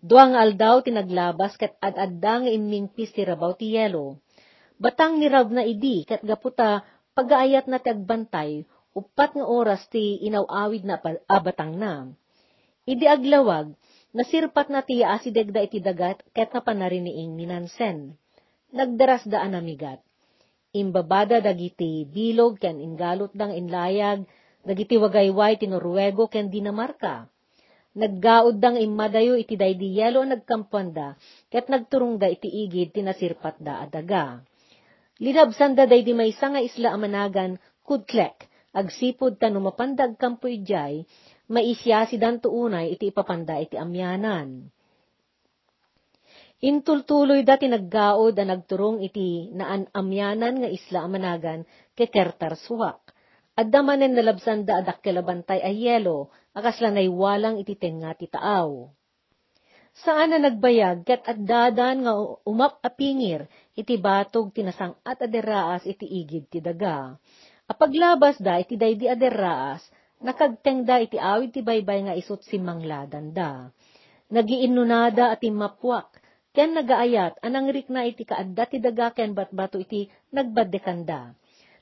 Duang 0.00 0.32
aldaw 0.32 0.80
tinaglabas 0.80 1.60
kat 1.60 1.76
ad-adda 1.76 2.40
nga 2.40 2.50
ti 2.96 3.20
rabaw 3.20 3.52
ti 3.52 3.76
yelo. 3.76 4.16
Batang 4.80 5.20
ni 5.20 5.28
Rab 5.28 5.52
na 5.52 5.60
idi 5.60 6.08
kat 6.08 6.24
gaputa 6.24 6.80
pagaayat 7.12 7.68
na 7.68 7.76
tagbantay 7.76 8.64
upat 8.96 9.36
nga 9.36 9.44
oras 9.44 9.84
ti 9.92 10.16
inawawid 10.24 10.88
na 10.88 10.96
abatang 11.28 11.76
na. 11.76 12.08
Idi 12.88 13.04
aglawag, 13.04 13.76
nasirpat 14.16 14.72
na 14.72 14.80
ti 14.80 15.04
asidegda 15.04 15.68
iti 15.68 15.84
dagat 15.84 16.24
ket 16.32 16.48
na 16.56 16.64
panariniing 16.64 17.36
ni 17.36 17.44
Nansen. 17.44 18.16
Nagdaras 18.72 19.28
daan 19.28 19.52
namigat. 19.52 20.00
Imbabada 20.72 21.44
dagiti 21.44 22.08
bilog 22.08 22.56
ken 22.56 22.80
ingalot 22.80 23.36
dang 23.36 23.52
inlayag, 23.52 24.24
dagiti 24.64 24.96
wagayway 24.96 25.60
ti 25.60 25.68
Norwego 25.68 26.24
ken 26.32 26.48
Dinamarca 26.48 27.28
Naggaod 27.90 28.62
dang 28.62 28.78
imadayo 28.78 29.34
iti 29.34 29.58
daydi 29.58 29.98
yelo 29.98 30.22
nagkampuanda, 30.22 31.18
ket 31.50 31.66
nagturong 31.66 32.22
da 32.22 32.30
iti 32.30 32.46
igid 32.46 32.94
tinasirpat 32.94 33.58
da 33.58 33.82
adaga. 33.82 34.46
Linabsan 35.18 35.74
da 35.74 35.90
daydi 35.90 36.14
may 36.14 36.30
nga 36.30 36.62
isla 36.62 36.94
amanagan, 36.94 37.58
kudklek, 37.82 38.46
agsipod 38.70 39.42
ta 39.42 39.50
numapandag 39.50 40.14
kampo 40.14 40.46
ijay, 40.46 41.02
maisya 41.50 42.06
si 42.06 42.14
danto 42.14 42.54
unay 42.54 42.94
iti 42.94 43.10
ipapanda 43.10 43.58
iti 43.58 43.74
amyanan. 43.74 44.70
Intultuloy 46.60 47.42
dati 47.42 47.66
naggaod 47.66 48.38
a 48.38 48.44
nagturong 48.46 49.02
iti 49.02 49.50
naan 49.50 49.90
amyanan 49.90 50.62
nga 50.62 50.68
isla 50.70 51.08
amanagan 51.08 51.66
ke 51.98 52.06
Kertarsuak. 52.06 53.00
Adda 53.56 53.80
manen 53.82 54.14
nalabsan 54.14 54.62
da 54.62 54.78
adak 54.78 55.02
kelabantay 55.02 55.58
ay 55.58 55.88
yelo, 55.88 56.30
akas 56.50 56.82
lanay 56.82 57.06
walang 57.06 57.62
ititeng 57.62 58.02
nga 58.02 58.12
ti 58.18 58.26
taaw. 58.26 58.90
Saan 60.00 60.30
na 60.30 60.38
nagbayag 60.38 61.02
ket 61.02 61.26
addadan 61.26 62.06
nga 62.06 62.14
umap 62.46 62.78
apingir 62.80 63.50
iti 63.74 63.98
batog 63.98 64.54
tinasang 64.54 64.94
at 65.02 65.18
aderaas 65.18 65.82
iti 65.82 66.06
igid 66.06 66.46
ti 66.46 66.62
daga. 66.62 67.18
Apaglabas 67.66 68.38
da 68.38 68.58
iti 68.58 68.74
daydi 68.74 69.06
aderaas, 69.06 69.82
nakagteng 70.22 70.86
da 70.86 70.98
iti 71.02 71.18
awid 71.18 71.54
ti 71.54 71.60
baybay 71.62 72.06
nga 72.06 72.14
isot 72.18 72.42
si 72.46 72.58
mangladan 72.58 73.34
da. 73.34 73.70
Nagiinunada 74.30 75.34
at 75.34 75.42
imapwak, 75.42 76.22
ken 76.54 76.74
nagaayat 76.74 77.38
anang 77.42 77.70
rikna 77.70 78.06
iti 78.06 78.26
kaadda 78.26 78.64
ti 78.70 78.78
daga 78.78 79.10
ken 79.14 79.34
batbato 79.34 79.78
iti 79.78 80.06
nagbadekanda 80.34 81.39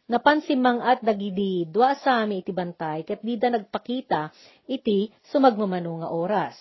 napansimang 0.08 0.80
at 0.80 1.04
dagidi 1.04 1.68
dua 1.68 1.92
sami 2.00 2.40
iti 2.40 2.50
bantay 2.50 3.04
ket 3.04 3.20
dida 3.20 3.52
nagpakita 3.52 4.32
iti 4.64 5.12
sumagmamano 5.28 6.00
nga 6.02 6.08
oras. 6.08 6.56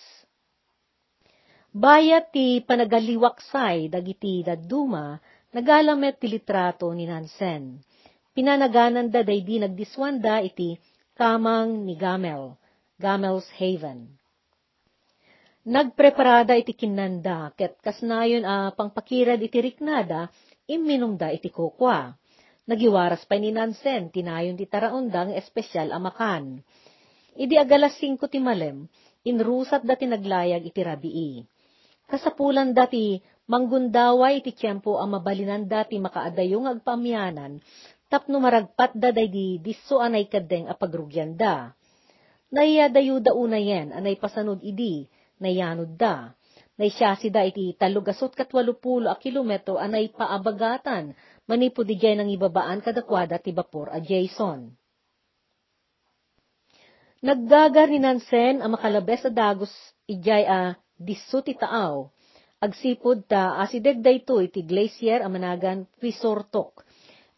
Bayat 1.72 2.32
ti 2.32 2.64
panagaliwaksay 2.64 3.92
dagiti 3.92 4.40
daduma, 4.40 5.20
nagalamet 5.52 6.16
ti 6.20 6.28
litrato 6.28 6.88
ni 6.92 7.04
Nansen. 7.04 7.80
Pinanaganan 8.32 9.10
da 9.10 9.20
di 9.24 9.58
nagdiswanda 9.58 10.40
iti 10.44 10.78
kamang 11.18 11.84
ni 11.84 11.98
Gamel, 11.98 12.54
Gamel's 12.96 13.48
Haven. 13.58 14.06
Nagpreparada 15.68 16.56
iti 16.56 16.72
kinanda, 16.72 17.52
ket 17.52 17.76
kasnayon 17.84 18.46
a 18.48 18.72
pangpakirad 18.72 19.36
iti 19.42 19.60
riknada, 19.60 20.32
iminungda 20.64 21.28
iti 21.34 21.52
kokwa. 21.52 22.16
Nagiwaras 22.68 23.24
pa 23.24 23.40
ni 23.40 23.48
Nansen, 23.48 24.12
tinayon 24.12 24.60
ti 24.60 24.68
taraondang 24.68 25.32
espesyal 25.32 25.88
amakan. 25.88 26.60
Idi 27.32 27.56
agalas 27.56 27.96
5 27.96 28.28
ti 28.28 28.44
malem, 28.44 28.84
inrusat 29.24 29.88
dati 29.88 30.04
naglayag 30.04 30.68
iti 30.68 30.80
rabii. 30.84 31.34
Kasapulan 32.04 32.76
dati 32.76 33.24
manggundaway 33.48 34.44
iti 34.44 34.52
tiyempo 34.52 35.00
ang 35.00 35.16
mabalinan 35.16 35.64
dati 35.64 35.96
makaadayong 35.96 36.68
agpamyanan, 36.68 37.56
tapno 38.12 38.36
maragpat 38.36 38.92
da 38.92 39.16
day 39.16 39.32
di 39.32 39.56
disso 39.64 40.04
anay 40.04 40.28
kadeng 40.28 40.68
apagrugyan 40.68 41.40
da. 41.40 41.72
Naya 42.52 42.92
dayo 42.92 43.16
da 43.16 43.32
una 43.32 43.56
anay 43.56 44.20
pasanod 44.20 44.60
idi, 44.60 45.08
nayanod 45.40 45.96
da. 45.96 46.36
Nay 46.76 46.92
siya 46.92 47.16
si 47.16 47.32
da 47.32 47.48
iti 47.48 47.72
talugasot 47.80 48.36
katwalupulo 48.36 49.08
a 49.08 49.16
kilometro 49.16 49.80
anay 49.80 50.12
paabagatan, 50.12 51.16
manipo 51.48 51.80
di 51.80 51.96
ng 51.96 52.28
ibabaan 52.28 52.84
kadakwada 52.84 53.40
ti 53.40 53.56
bapor 53.56 53.88
a 53.88 54.04
Jason. 54.04 54.68
Naggagar 57.18 57.90
ni 57.90 57.98
Nansen 57.98 58.62
ang 58.62 58.78
makalabes 58.78 59.26
a 59.26 59.32
dagos 59.32 59.72
ijay 60.06 60.46
a 60.46 60.78
disso 60.94 61.42
ti 61.42 61.58
taaw. 61.58 62.06
Agsipod 62.62 63.26
ta 63.26 63.58
asideg 63.58 63.98
dayto 63.98 64.38
iti 64.38 64.62
glacier 64.62 65.24
a 65.24 65.28
managan 65.30 65.86
Pisortok. 65.98 66.86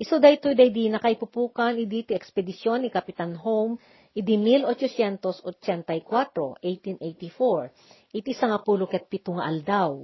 Iso 0.00 0.20
dayto 0.20 0.52
day 0.52 0.72
di 0.72 0.92
nakaipupukan 0.92 1.76
idi 1.76 2.08
ti 2.08 2.12
ekspedisyon 2.12 2.84
ni 2.84 2.90
Kapitan 2.92 3.36
Home 3.40 3.80
idi 4.10 4.34
1884, 4.36 6.58
1884, 6.60 8.16
iti 8.16 8.32
sangapulo 8.34 8.90
ket 8.90 9.06
pito 9.06 9.38
nga 9.38 9.46
aldaw. 9.46 9.94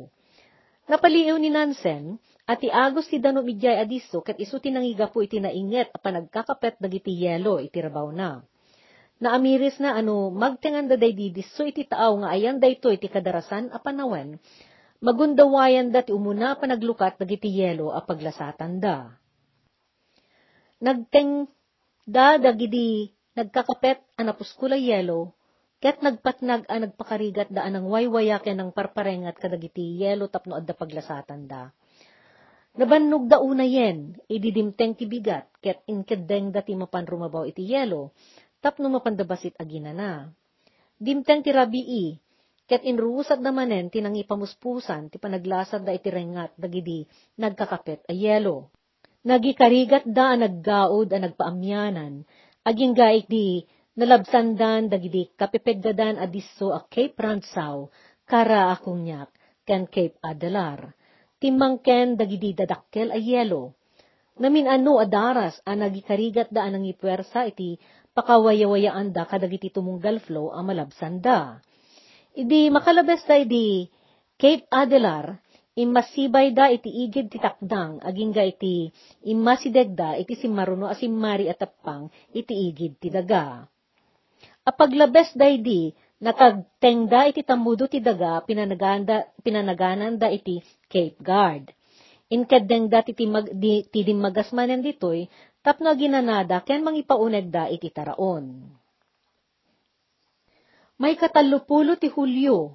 Napaliw 0.86 1.34
ni 1.42 1.50
Nansen, 1.50 2.14
at 2.46 2.62
ti 2.62 2.70
Agos 2.70 3.11
ti 3.11 3.18
Danum 3.18 3.42
ijay 3.42 3.82
adiso 3.82 4.22
ket 4.22 4.38
iso 4.38 4.62
ti 4.62 4.70
nangiga 4.70 5.11
po 5.11 5.18
iti 5.18 5.42
nainget 5.42 5.90
a 5.90 5.98
panagkakapet 5.98 6.78
dagiti 6.78 7.11
yelo 7.11 7.59
iti 7.59 7.82
rabaw 7.82 8.06
na. 8.14 8.46
Naamiris 9.18 9.80
na 9.82 9.98
ano, 9.98 10.28
magtengan 10.30 10.87
da 10.87 10.94
didiso 10.94 11.66
iti 11.66 11.88
taaw 11.88 12.20
nga 12.22 12.28
ayan 12.37 12.62
dayto 12.62 12.92
iti 12.92 13.09
kadarasan 13.09 13.72
a 13.72 13.80
panawen, 13.80 14.37
magundawayan 15.02 15.88
da 15.90 16.04
ti 16.06 16.12
umuna 16.12 16.54
panaglukat 16.54 17.18
dagiti 17.18 17.50
yelo 17.50 17.90
a 17.90 18.04
paglasatan 18.04 18.78
da. 18.78 19.11
Nagteng 20.78 21.48
da 22.06 22.37
dagidi 22.37 23.11
nagkakapet 23.35 24.04
anapuskula 24.20 24.76
yelo, 24.78 25.35
ket 25.80 25.98
nagpatnag 26.04 26.68
a 26.68 26.76
nagpakarigat 26.78 27.50
da 27.50 27.66
anang 27.66 27.88
waywayaken 27.88 28.54
ng 28.54 28.70
parparengat 28.70 29.35
kadagiti 29.40 29.96
yelo 29.98 30.28
tapno 30.30 30.54
adda 30.61 30.76
paglasatan 30.76 31.48
da. 31.48 31.72
Nabannog 32.76 33.24
da 33.24 33.40
una 33.40 33.64
yen, 33.64 34.12
ididimteng 34.28 35.00
ti 35.00 35.08
bigat, 35.08 35.48
ket 35.64 35.80
inkedeng 35.88 36.52
dati 36.52 36.76
mapanrumabaw 36.76 37.48
iti 37.48 37.64
yelo, 37.72 38.12
tapno 38.60 38.92
mapandabasit 38.92 39.56
agina 39.56 39.96
na. 39.96 40.28
Dimteng 41.00 41.40
ti 41.40 41.56
rabii, 41.56 42.20
ket 42.68 42.84
inruusat 42.84 43.40
damanen 43.40 43.88
tinang 43.88 44.12
ipamuspusan 44.20 45.08
ti 45.08 45.16
panaglasad 45.16 45.88
da 45.88 45.96
iti 45.96 46.12
rengat 46.12 46.52
dagidi 46.60 47.08
nagkakapet 47.40 48.04
a 48.08 48.12
yelo. 48.12 48.68
Nagikarigat 49.24 50.04
da 50.04 50.36
naggaod 50.36 51.16
a 51.16 51.18
nagpaamyanan, 51.22 52.28
aging 52.60 52.92
gaik 52.92 53.24
di 53.24 53.64
nalabsandan 53.96 54.92
dagidi 54.92 55.32
kapipegdadan 55.32 56.20
adiso 56.20 56.76
a 56.76 56.84
Cape 56.92 57.16
Ransaw, 57.16 57.88
kara 58.28 58.68
akunyak, 58.76 59.32
ken 59.64 59.88
Cape 59.88 60.20
Adalar. 60.20 60.95
Timangken 61.37 62.16
dagidi 62.16 62.57
dadakkel 62.57 63.12
a 63.12 63.18
yelo. 63.20 63.77
Namin 64.40 64.68
ano 64.68 64.96
adaras 65.01 65.61
a 65.64 65.72
nagikarigat 65.77 66.49
da 66.53 66.64
anang 66.64 66.85
ipwersa 66.88 67.49
iti 67.49 67.77
pakawayawayaan 68.16 69.12
da 69.12 69.29
kadagiti 69.29 69.68
tumunggal 69.68 70.20
flow 70.25 70.53
ang 70.53 70.72
malabsan 70.72 71.20
da. 71.20 71.61
Idi 72.37 72.68
makalabes 72.72 73.25
da 73.29 73.37
idi 73.40 73.88
Cape 74.37 74.68
Adelar, 74.68 75.40
imasibay 75.77 76.53
da 76.53 76.68
iti 76.68 76.88
igid 76.88 77.33
ti 77.33 77.40
takdang, 77.40 78.01
aging 78.05 78.37
iti 78.37 78.92
imasideg 79.25 79.96
da 79.96 80.12
iti 80.16 80.37
simaruno 80.37 80.88
asimari 80.88 81.49
at 81.49 81.61
tapang 81.61 82.12
iti 82.37 82.53
igid 82.68 83.01
ti 83.01 83.09
daga. 83.09 83.64
Apaglabes 84.68 85.33
da 85.33 85.49
idi, 85.49 85.92
nakagtengda 86.20 87.29
iti 87.29 87.44
tamudo 87.44 87.85
ti 87.88 88.00
daga, 88.00 88.40
pinanaganda, 88.44 89.29
pinanaganan 89.44 90.16
da 90.16 90.33
iti 90.33 90.64
Cape 90.88 91.20
Guard. 91.20 91.72
Inkadeng 92.26 92.90
da 92.90 93.07
ti, 93.07 93.14
mag, 93.29 93.46
di, 93.55 93.87
ti 93.87 94.02
dimagasmanen 94.02 94.83
ditoy, 94.83 95.31
tapno 95.62 95.94
ginanada 95.94 96.62
ken 96.66 96.83
mangipauneg 96.83 97.46
da 97.52 97.70
iti 97.70 97.90
taraon. 97.92 98.66
May 100.96 101.14
katalupulo 101.14 102.00
ti 102.00 102.09
Hulyo, 102.09 102.72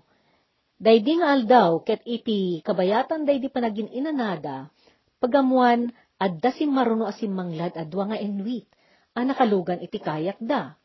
daydi 0.78 1.18
nga 1.18 1.34
aldaw 1.34 1.82
ket 1.82 2.06
iti 2.06 2.62
kabayatan 2.62 3.26
daydi 3.26 3.50
panagin 3.50 3.90
inanada, 3.90 4.70
pagamuan 5.18 5.90
adda 6.22 6.54
si 6.54 6.70
maruno 6.70 7.10
asim 7.10 7.34
manglad 7.34 7.74
adwa 7.74 8.14
nga 8.14 8.18
enwit, 8.22 8.70
anakalugan 9.18 9.82
iti 9.82 9.98
kayak 9.98 10.38
da. 10.38 10.78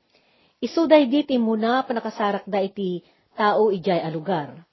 Isu 0.57 0.89
daydi 0.89 1.21
ti 1.29 1.37
muna 1.37 1.85
panakasarak 1.85 2.49
da 2.49 2.65
iti 2.65 3.05
tao 3.37 3.69
ijay 3.69 4.01
alugar. 4.01 4.65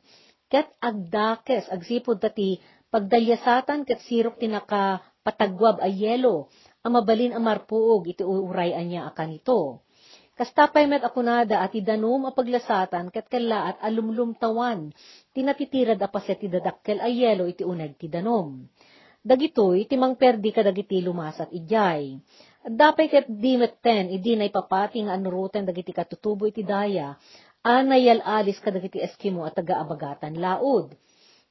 ket 0.49 0.69
agdakes 0.81 1.69
agsipod 1.69 2.19
tati 2.25 2.57
pagdalyasatan 2.89 3.85
ket 3.85 4.01
sirok 4.09 4.41
tinaka 4.41 5.05
patagwab 5.21 5.77
a 5.85 5.89
yelo, 5.93 6.49
ang 6.81 6.97
mabalin 6.97 7.37
ang 7.37 7.45
marpuog 7.45 8.09
iti 8.09 8.25
urayan 8.25 8.89
niya 8.89 9.13
akan 9.13 9.37
ito. 9.37 9.85
Kastapay 10.39 10.87
met 10.87 11.03
akunada 11.03 11.61
at 11.67 11.75
idanom 11.75 12.25
a 12.25 12.33
paglasatan 12.33 13.11
ket 13.13 13.27
kala 13.27 13.75
at 13.75 13.77
alumlumtawan, 13.83 14.95
tinatitirad 15.35 15.99
a 16.01 16.09
paset 16.09 16.39
ti 16.39 16.49
dadakkel 16.49 17.03
a 17.03 17.11
yelo 17.11 17.45
iti 17.45 17.67
uneg 17.67 17.99
ti 18.01 18.07
danom. 18.09 18.65
Dagitoy, 19.19 19.91
timang 19.91 20.15
perdi 20.15 20.55
kadagiti 20.55 21.03
lumasat 21.03 21.51
ijay. 21.51 22.17
At 22.63 22.73
dapay 22.73 23.11
ket 23.11 23.27
di 23.27 23.59
metten, 23.59 24.15
idi 24.15 24.39
na 24.39 24.47
ipapati 24.47 25.03
nga 25.03 25.19
dagiti 25.19 25.91
katutubo 25.91 26.47
iti 26.47 26.63
daya, 26.63 27.19
anayal 27.68 28.24
alis 28.24 28.57
kadagiti 28.64 29.04
Eskimo 29.04 29.44
at 29.44 29.52
taga-abagatan 29.52 30.40
laod. 30.40 30.96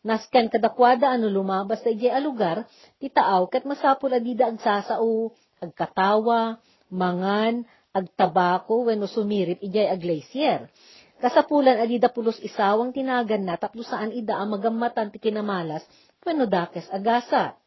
Nasken 0.02 0.50
kadakwada 0.50 1.14
ano 1.14 1.30
lumabas 1.30 1.86
sa 1.86 1.94
ijay 1.94 2.10
alugar, 2.10 2.66
ti 2.98 3.14
taaw 3.14 3.46
ket 3.54 3.70
masapul 3.70 4.10
adida 4.10 4.50
agsasao, 4.50 5.36
agkatawa, 5.62 6.58
mangan, 6.90 7.66
agtabako, 7.94 8.90
wenno 8.90 9.06
sumirip 9.06 9.62
ijay 9.62 9.86
aglacier. 9.94 10.74
Kasapulan 11.18 11.82
adida 11.82 12.14
pulos 12.14 12.38
isawang 12.46 12.94
tinagan 12.94 13.42
na 13.42 13.58
tapno 13.58 13.82
saan 13.82 14.14
ida 14.14 14.38
ang 14.38 14.54
magammatan 14.54 15.10
ti 15.10 15.18
kinamalas, 15.18 15.82
wenno 16.22 16.46
dakes 16.46 16.86
agasa. 16.94 17.58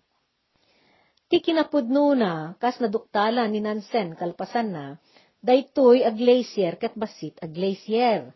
Ti 1.31 1.39
kinapudno 1.43 2.15
na, 2.15 2.55
kas 2.63 2.79
naduktala 2.79 3.47
ni 3.47 3.59
Nansen 3.63 4.15
kalpasan 4.15 4.71
na, 4.71 4.85
daytoy 5.43 6.07
a 6.07 6.15
glacier 6.15 6.79
ket 6.79 6.95
basit 6.95 7.39
a 7.43 7.47
glacier. 7.51 8.31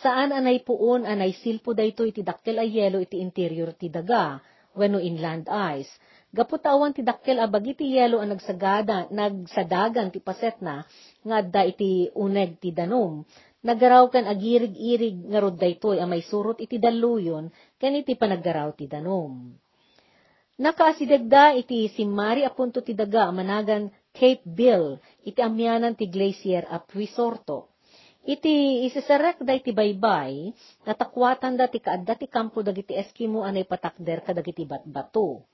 Saan 0.00 0.32
anay 0.32 0.64
puon 0.64 1.04
anay 1.04 1.36
silpo 1.36 1.76
daytoy 1.76 2.16
ti 2.16 2.24
dakkel 2.24 2.56
a 2.56 2.64
yelo 2.64 3.04
iti 3.04 3.20
interior 3.20 3.76
ti 3.76 3.92
daga, 3.92 4.40
wenno 4.72 4.96
inland 4.96 5.44
ice. 5.76 5.92
Gaputawan 6.32 6.96
ti 6.96 7.04
dakkel 7.04 7.36
a 7.36 7.44
bagi 7.44 7.76
ti 7.76 7.92
yelo 7.92 8.16
a 8.16 8.24
nagsagada, 8.24 9.12
nagsadagan 9.12 10.08
ti 10.08 10.24
paset 10.24 10.56
na, 10.64 10.80
nga 11.20 11.44
adda 11.44 11.62
iti 11.68 12.08
uneg 12.16 12.56
ti 12.62 12.72
danom. 12.72 13.28
Nagaraw 13.60 14.08
kan 14.08 14.24
agirig-irig 14.24 15.28
nga 15.28 15.38
rod 15.44 15.60
daytoy 15.60 16.00
a 16.00 16.08
may 16.08 16.24
surot 16.24 16.64
iti 16.64 16.80
daluyon, 16.80 17.52
ken 17.76 17.92
iti 17.92 18.16
panaggaraw 18.16 18.72
ti 18.72 18.88
danom. 18.88 19.52
Nakaasidagda 20.60 21.60
iti 21.60 21.92
simari 21.92 22.40
apunto 22.44 22.80
ti 22.80 22.96
daga 22.96 23.28
managan 23.28 23.92
Cape 24.16 24.44
Bill, 24.48 24.96
iti 25.28 25.44
amyanan 25.44 25.92
ti 25.92 26.08
glacier 26.08 26.64
a 26.72 26.80
Puisorto. 26.80 27.69
Iti 28.20 28.84
isisarek 28.84 29.40
da 29.40 29.56
iti 29.56 29.72
baybay, 29.72 30.52
natakwatan 30.84 31.56
da 31.56 31.72
ti 31.72 31.80
kaadda 31.80 32.20
ti 32.20 32.28
kampo 32.28 32.60
dagiti 32.60 32.92
Eskimo 32.92 33.40
anay 33.40 33.64
patakder 33.64 34.20
kadagiti 34.20 34.68
batbato. 34.68 35.48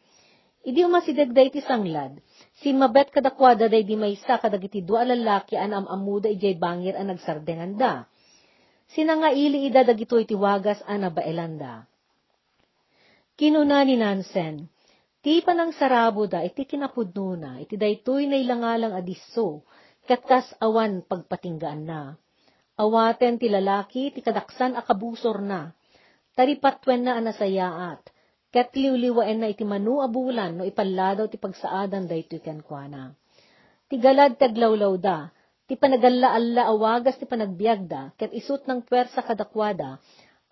Idi 0.67 0.83
umasidagda 0.83 1.47
iti 1.47 1.63
sanglad, 1.63 2.19
si 2.59 2.75
mabet 2.75 3.15
kadakwada 3.15 3.71
day 3.71 3.87
di 3.87 3.95
maysa 3.95 4.43
kadagiti 4.43 4.83
dua 4.83 5.07
lalaki 5.07 5.55
anam 5.55 5.87
amuda 5.87 6.27
ijay 6.27 6.59
bangir 6.59 6.99
an 6.99 7.15
nagsardenganda. 7.15 8.11
Sinangaili 8.91 9.71
ida 9.71 9.87
dagito 9.87 10.19
iti 10.19 10.35
wagas 10.35 10.83
ana 10.91 11.07
baelanda. 11.11 11.87
Kinuna 13.39 13.87
ni 13.87 13.95
Nansen, 13.95 14.67
Ti 15.27 15.43
panang 15.43 15.75
sarabo 15.75 16.31
da, 16.31 16.47
iti 16.47 16.63
kinapudno 16.63 17.35
na, 17.35 17.59
iti 17.59 17.75
daytoy 17.75 18.31
na 18.31 18.39
ilangalang 18.39 18.95
adiso, 18.95 19.67
katkas 20.07 20.55
awan 20.63 21.03
pagpatinggaan 21.03 21.83
na. 21.83 22.15
Awaten 22.77 23.41
ti 23.41 23.49
lalaki, 23.49 24.13
ti 24.13 24.21
kadaksan 24.21 24.77
akabusor 24.77 25.41
na, 25.41 25.73
taripatwen 26.37 27.09
na 27.09 27.17
anasayaat, 27.17 28.05
ket 28.53 28.69
liwliwaen 28.77 29.41
na 29.41 29.49
iti 29.49 29.65
manu 29.65 30.05
abulan 30.05 30.61
no 30.61 30.63
ipalladaw 30.69 31.25
ti 31.33 31.41
pagsaadan 31.41 32.05
daytoy 32.05 32.45
kenkwana. 32.45 33.17
Ti 33.89 33.97
galad 33.97 34.37
taglawlaw 34.37 34.93
da, 35.01 35.33
ti 35.65 35.73
panagalla-alla 35.81 36.69
awagas 36.69 37.17
ti 37.17 37.25
panagbiag 37.25 37.89
da, 37.89 38.13
ket 38.21 38.37
isut 38.37 38.69
ng 38.69 38.85
pwersa 38.85 39.25
kadakwada, 39.25 39.97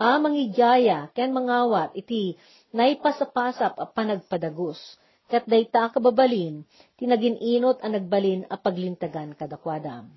a 0.01 0.17
mangijaya 0.17 1.13
ken 1.13 1.29
mangawat 1.31 1.93
iti 1.93 2.41
naipasapasap 2.73 3.77
a 3.77 3.85
panagpadagos. 3.85 4.81
Kat 5.25 5.45
dayta 5.49 5.89
kababalin, 5.89 6.69
tinagin 7.01 7.37
inot 7.41 7.81
ang 7.81 7.97
nagbalin 7.97 8.45
a 8.49 8.61
paglintagan 8.61 9.33
kadakwadam. 9.33 10.13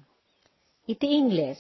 Iti 0.84 1.16
Ingles, 1.16 1.60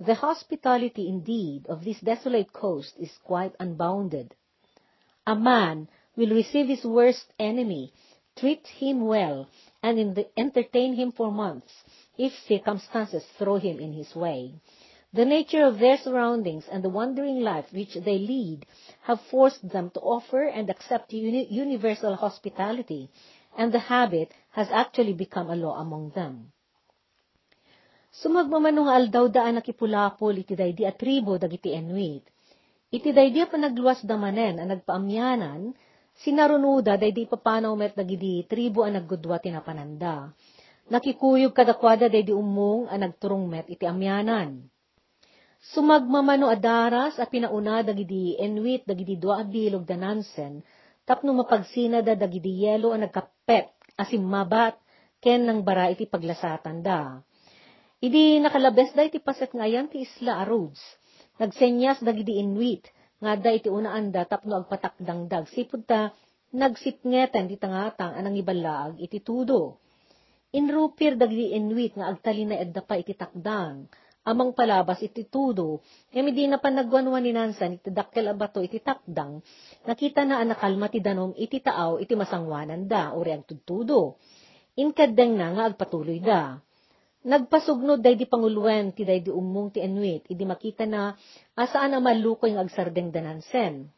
The 0.00 0.14
hospitality 0.16 1.06
indeed 1.08 1.68
of 1.68 1.84
this 1.84 2.00
desolate 2.00 2.52
coast 2.52 2.96
is 2.98 3.16
quite 3.18 3.54
unbounded. 3.60 4.34
A 5.24 5.36
man 5.36 5.88
will 6.16 6.30
receive 6.30 6.66
his 6.66 6.84
worst 6.84 7.32
enemy, 7.38 7.92
treat 8.34 8.66
him 8.66 9.06
well, 9.06 9.46
and 9.84 10.18
entertain 10.36 10.94
him 10.94 11.12
for 11.12 11.30
months, 11.30 11.84
if 12.18 12.32
circumstances 12.40 13.24
throw 13.38 13.54
him 13.58 13.78
in 13.78 13.92
his 13.92 14.16
way. 14.16 14.54
The 15.12 15.24
nature 15.24 15.64
of 15.64 15.78
their 15.78 15.96
surroundings 15.96 16.66
and 16.66 16.82
the 16.82 16.88
wandering 16.88 17.38
life 17.40 17.72
which 17.72 17.94
they 17.94 18.18
lead 18.18 18.66
have 19.02 19.20
forced 19.20 19.68
them 19.68 19.90
to 19.90 20.00
offer 20.00 20.42
and 20.42 20.68
accept 20.70 21.12
uni- 21.12 21.46
universal 21.46 22.16
hospitality, 22.16 23.10
and 23.56 23.70
the 23.70 23.78
habit 23.78 24.32
has 24.50 24.68
actually 24.72 25.12
become 25.12 25.50
a 25.50 25.56
law 25.56 25.78
among 25.78 26.10
them. 26.10 26.50
Sumagmamanong 28.22 28.86
aldaw 28.86 29.26
daan 29.26 29.58
nakipulapol 29.58 30.34
iti 30.38 30.54
daydi 30.54 30.86
at 30.86 30.94
tribo 30.94 31.34
dagiti 31.34 31.74
Inuit. 31.74 32.22
Iti 32.94 33.10
daydi 33.10 33.42
panagluwas 33.50 34.06
damanen 34.06 34.62
ang 34.62 34.70
nagpaamyanan, 34.70 35.74
sinarunuda 36.22 36.94
daydi 36.94 37.26
papanaw 37.26 37.74
met 37.74 37.98
dagidi 37.98 38.46
tribo 38.46 38.86
ang 38.86 39.02
naggudwa 39.02 39.42
tinapananda. 39.42 40.30
Nakikuyog 40.86 41.50
kadakwada 41.50 42.06
daydi 42.06 42.30
umong 42.30 42.86
ang 42.86 43.02
nagturong 43.02 43.50
met 43.50 43.66
iti 43.66 43.88
amyanan 43.88 44.68
Sumagmamano 45.72 46.52
adaras 46.52 47.16
a 47.16 47.24
pinauna 47.24 47.80
dagidi 47.80 48.36
enwit 48.36 48.84
dagidi 48.84 49.16
dua 49.16 49.40
abilog 49.40 49.88
da 49.88 49.96
nansen, 49.96 50.60
tapno 51.08 51.32
mapagsina 51.32 52.04
da 52.04 52.12
dagidi 52.12 52.68
yelo 52.68 52.92
a 52.92 53.00
nagkapet 53.00 53.72
asim 53.96 54.20
mabat 54.20 54.76
ken 55.24 55.48
nang 55.48 55.64
bara 55.64 55.88
iti 55.88 56.04
paglasatan 56.04 56.84
da. 56.84 57.24
Idi 58.04 58.36
nakalabes 58.36 58.92
da 58.92 59.08
iti 59.08 59.16
paset 59.16 59.48
ngayan 59.56 59.88
ti 59.88 60.04
isla 60.04 60.36
a 60.36 60.44
roads. 60.44 60.76
Nagsenyas 61.40 62.04
dagidi 62.04 62.36
inuit, 62.36 62.84
nga 63.16 63.32
da 63.32 63.48
iti 63.48 63.72
unaan 63.72 64.12
da 64.12 64.28
tapno 64.28 64.60
agpatakdangdag. 64.60 65.48
Sipod 65.48 65.88
ta, 65.88 66.12
nagsipngeten 66.52 67.48
di 67.48 67.56
tangatang 67.56 68.12
anang 68.12 68.36
ibalaag 68.36 69.00
iti 69.00 69.24
tudo. 69.24 69.80
Inrupir 70.52 71.16
dagidi 71.16 71.56
inuit 71.56 71.96
nga 71.96 72.12
agtali 72.12 72.44
na 72.44 72.60
edda 72.60 72.84
pa 72.84 73.00
iti 73.00 73.16
takdang 73.16 73.88
amang 74.24 74.56
palabas 74.56 75.04
iti 75.04 75.28
tudo, 75.28 75.84
ngam 76.08 76.32
di 76.32 76.48
na 76.48 76.56
panagwanwan 76.56 77.20
ni 77.20 77.36
Nansan 77.36 77.76
iti 77.76 77.92
dakkel 77.92 78.32
abato 78.32 78.64
iti 78.64 78.80
takdang, 78.80 79.44
nakita 79.84 80.24
na 80.24 80.40
anakalma 80.40 80.88
ti 80.88 81.04
danom 81.04 81.36
iti 81.36 81.60
taaw 81.60 82.00
iti 82.00 82.16
masangwanan 82.16 82.88
da, 82.88 83.12
uri 83.12 83.36
agtudtudo. 83.36 84.16
Inkadeng 84.80 85.36
na 85.36 85.52
nga 85.52 85.62
agpatuloy 85.68 86.24
da. 86.24 86.56
Nagpasugnod 87.24 88.04
day 88.04 88.20
di 88.20 88.28
pangulwen 88.28 88.92
ti 88.92 89.08
day 89.08 89.24
di 89.24 89.32
umong 89.32 89.72
ti 89.72 89.80
enwit, 89.80 90.28
idi 90.28 90.44
makita 90.44 90.84
na 90.84 91.16
asaan 91.56 91.96
na 91.96 91.98
malukoy 92.04 92.52
ng 92.52 92.60
agsardeng 92.60 93.08
da 93.08 93.24
Nansen. 93.24 93.88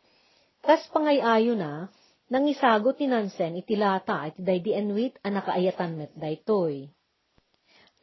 Kas 0.62 0.86
pangayayo 0.94 1.58
na, 1.58 1.90
nang 2.30 2.46
isagot 2.46 3.02
ni 3.02 3.10
Nansen 3.10 3.58
iti 3.58 3.74
lata 3.74 4.30
iti 4.30 4.46
day 4.46 4.62
di 4.62 4.70
enwit 4.78 5.18
anakaayatan 5.26 5.98
met 5.98 6.14
daytoy. 6.14 6.86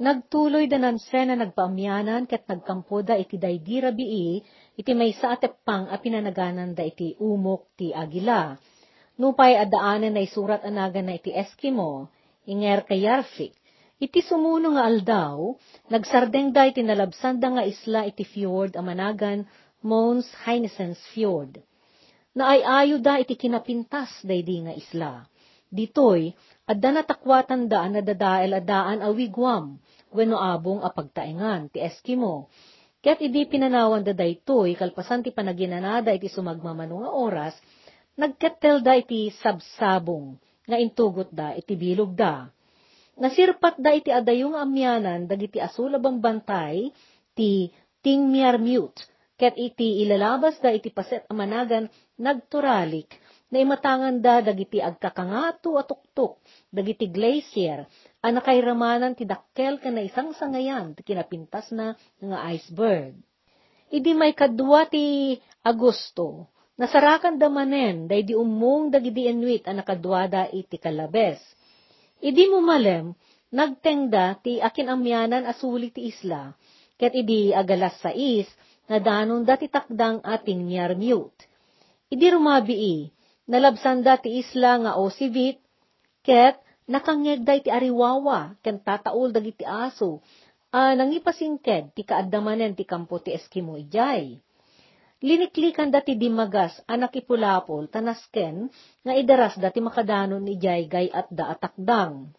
Nagtuloy 0.03 0.67
da 0.67 0.81
nansen 0.81 1.31
na 1.31 1.39
nagpaamyanan 1.39 2.27
ket 2.27 2.43
nagkampo 2.49 3.05
da 3.05 3.15
iti 3.15 3.39
daydira 3.39 3.95
bii, 3.95 4.41
iti 4.75 4.91
may 4.91 5.15
sa 5.15 5.39
atepang 5.39 5.87
a 5.87 6.01
pinanaganan 6.03 6.75
da 6.75 6.83
iti 6.83 7.15
umok 7.15 7.71
ti 7.79 7.95
agila. 7.95 8.59
Nupay 9.15 9.55
adaanan 9.55 10.17
na 10.17 10.25
isurat 10.25 10.65
anagan 10.65 11.07
na 11.07 11.15
iti 11.15 11.31
Eskimo, 11.31 12.11
inger 12.49 12.83
kayarfik. 12.89 13.53
Iti 14.03 14.19
sumuno 14.19 14.75
nga 14.75 14.83
aldaw, 14.83 15.55
nagsardeng 15.87 16.51
da 16.51 16.67
iti 16.67 16.83
nalabsan 16.83 17.39
da 17.39 17.55
nga 17.55 17.63
isla 17.63 18.03
iti 18.03 18.27
fjord 18.27 18.75
amanagan 18.75 19.47
Mons 19.79 20.27
Heinesens 20.43 20.99
Fjord. 21.15 21.63
Naay-ayo 22.35 22.99
da 22.99 23.23
iti 23.23 23.39
kinapintas 23.39 24.11
daydi 24.27 24.59
nga 24.67 24.75
isla. 24.75 25.23
Ditoy, 25.71 26.35
adda 26.67 26.89
natakwatan 26.99 27.71
da 27.71 27.87
na 27.87 28.03
dadael 28.03 28.59
adaan 28.59 28.99
a 28.99 29.07
wigwam, 29.07 29.79
wenno 30.11 30.35
abong 30.35 30.83
a 30.83 30.91
pagtaengan, 30.91 31.71
ti 31.71 31.79
Eskimo. 31.79 32.51
Ket 32.99 33.23
idi 33.23 33.47
pinanawan 33.47 34.03
da 34.03 34.11
daytoy, 34.11 34.75
kalpasan 34.75 35.23
ti 35.23 35.31
panaginanada 35.31 36.11
iti 36.11 36.27
sumagmamano 36.27 37.07
nga 37.07 37.11
oras, 37.15 37.55
nagkettel 38.19 38.83
da 38.83 38.99
iti 38.99 39.31
sabsabong, 39.31 40.35
nga 40.67 40.75
intugot 40.75 41.31
da 41.31 41.55
iti 41.55 41.79
bilog 41.79 42.11
da. 42.19 42.51
Nasirpat 43.13 43.77
da 43.77 43.93
iti 43.93 44.09
adayong 44.09 44.57
amyanan, 44.57 45.29
dagiti 45.29 45.61
asulabang 45.61 46.17
bantay, 46.17 46.89
ti 47.37 47.69
tingmiar 48.01 48.57
mute, 48.57 49.05
ket 49.37 49.53
iti 49.53 50.01
ilalabas 50.01 50.57
da 50.57 50.73
iti 50.73 50.89
paset 50.89 51.21
amanagan 51.29 51.93
nagturalik, 52.17 53.13
na 53.53 53.61
imatangan 53.61 54.17
da 54.17 54.41
dagiti 54.41 54.81
agkakangato 54.81 55.77
at 55.77 55.85
tuktok, 55.85 56.41
dagiti 56.73 57.05
glacier, 57.13 57.85
anakay 58.25 58.57
ramanan 58.65 59.13
ti 59.13 59.29
dakkel 59.29 59.77
ka 59.77 59.93
na 59.93 60.01
isang 60.01 60.33
sangayan, 60.33 60.97
ti 60.97 61.05
kinapintas 61.05 61.69
na 61.69 61.93
nga 62.17 62.37
iceberg. 62.49 63.13
Idi 63.93 64.17
may 64.17 64.33
kadwa 64.33 64.89
ti 64.89 65.37
Agosto, 65.61 66.49
nasarakan 66.81 67.37
da 67.37 67.45
manen, 67.45 68.09
day 68.09 68.25
di 68.25 68.33
umong 68.33 68.89
dagiti 68.89 69.29
inuit 69.29 69.69
ang 69.69 69.85
nakadwada 69.85 70.49
iti 70.49 70.81
kalabes. 70.81 71.37
Idi 72.23 72.47
mo 72.47 72.63
malem, 72.63 73.11
nagtengda 73.51 74.39
ti 74.39 74.63
akin 74.63 74.95
amyanan 74.95 75.43
asuli 75.43 75.91
ti 75.91 76.07
isla, 76.07 76.55
ket 76.95 77.11
idi 77.11 77.51
agalas 77.51 77.99
sa 77.99 78.15
is, 78.15 78.47
na 78.87 79.03
danon 79.03 79.43
dati 79.43 79.67
takdang 79.67 80.23
ating 80.23 80.63
niyar 80.63 80.95
mute. 80.95 81.43
Idi 82.07 82.31
rumabii, 82.31 83.11
nalabsan 83.51 84.07
dati 84.07 84.39
isla 84.39 84.79
nga 84.87 84.91
o 84.95 85.11
sivit, 85.11 85.59
ket 86.23 86.63
nakangeg 86.87 87.43
ti 87.43 87.67
ariwawa, 87.67 88.55
ken 88.63 88.79
tataul 88.79 89.35
dagiti 89.35 89.67
aso, 89.67 90.23
a 90.71 90.95
nangipasingked 90.95 91.91
ti 91.91 92.07
kaadamanen 92.07 92.71
ti 92.71 92.87
kampo 92.87 93.19
ti 93.19 93.35
Eskimo 93.35 93.75
ijay. 93.75 94.39
Liniklikan 95.23 95.87
dati 95.87 96.19
dimagas 96.19 96.83
anak 96.83 97.15
ipulapol 97.15 97.87
tanasken 97.87 98.67
nga 99.07 99.13
idaras 99.15 99.55
dati 99.55 99.79
makadanon 99.79 100.43
ni 100.43 100.59
jay 100.59 100.83
gay 100.91 101.07
at 101.15 101.31
da 101.31 101.55
atakdang. 101.55 102.35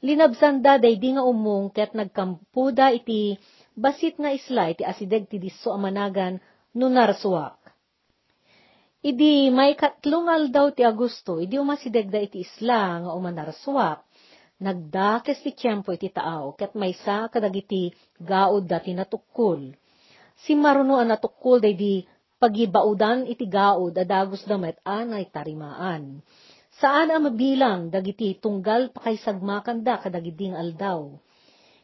Linabsan 0.00 0.64
da 0.64 0.80
day 0.80 0.96
di 0.96 1.12
nga 1.12 1.20
umong 1.20 1.68
ket 1.68 1.92
nagkampuda 1.92 2.96
iti 2.96 3.36
basit 3.76 4.16
nga 4.16 4.32
isla 4.32 4.72
iti 4.72 4.88
asideg 4.88 5.28
ti 5.28 5.36
disso 5.36 5.68
amanagan 5.76 6.40
nunarsuak. 6.72 7.60
Idi 9.04 9.52
may 9.52 9.76
katlungal 9.76 10.48
daw 10.48 10.72
ti 10.72 10.80
Agusto, 10.80 11.36
idi 11.36 11.60
umasideg 11.60 12.08
da 12.08 12.24
iti 12.24 12.40
isla 12.40 13.04
nga 13.04 13.12
umanarsuak, 13.12 14.00
nagdakes 14.64 15.44
ti 15.44 15.52
tiyempo 15.52 15.92
iti 15.92 16.08
taaw, 16.08 16.56
ket 16.56 16.72
may 16.72 16.96
sa 16.96 17.28
kadagiti 17.28 17.92
gaod 18.16 18.64
dati 18.64 18.96
natukul. 18.96 19.76
Si 20.40 20.56
maruno 20.56 20.98
ang 20.98 21.12
natukul 21.12 21.60
day 21.60 21.76
di 21.76 22.02
pagibaudan 22.44 23.24
iti 23.24 23.48
gaod 23.48 23.96
adagos 23.96 24.44
damet 24.44 24.76
anay 24.84 25.32
tarimaan. 25.32 26.20
Saan 26.76 27.08
ang 27.08 27.24
mabilang 27.24 27.88
dagiti 27.88 28.36
tunggal 28.36 28.92
pakaysagmakan 28.92 29.80
da 29.80 29.96
kadagiding 29.96 30.52
aldaw. 30.52 31.08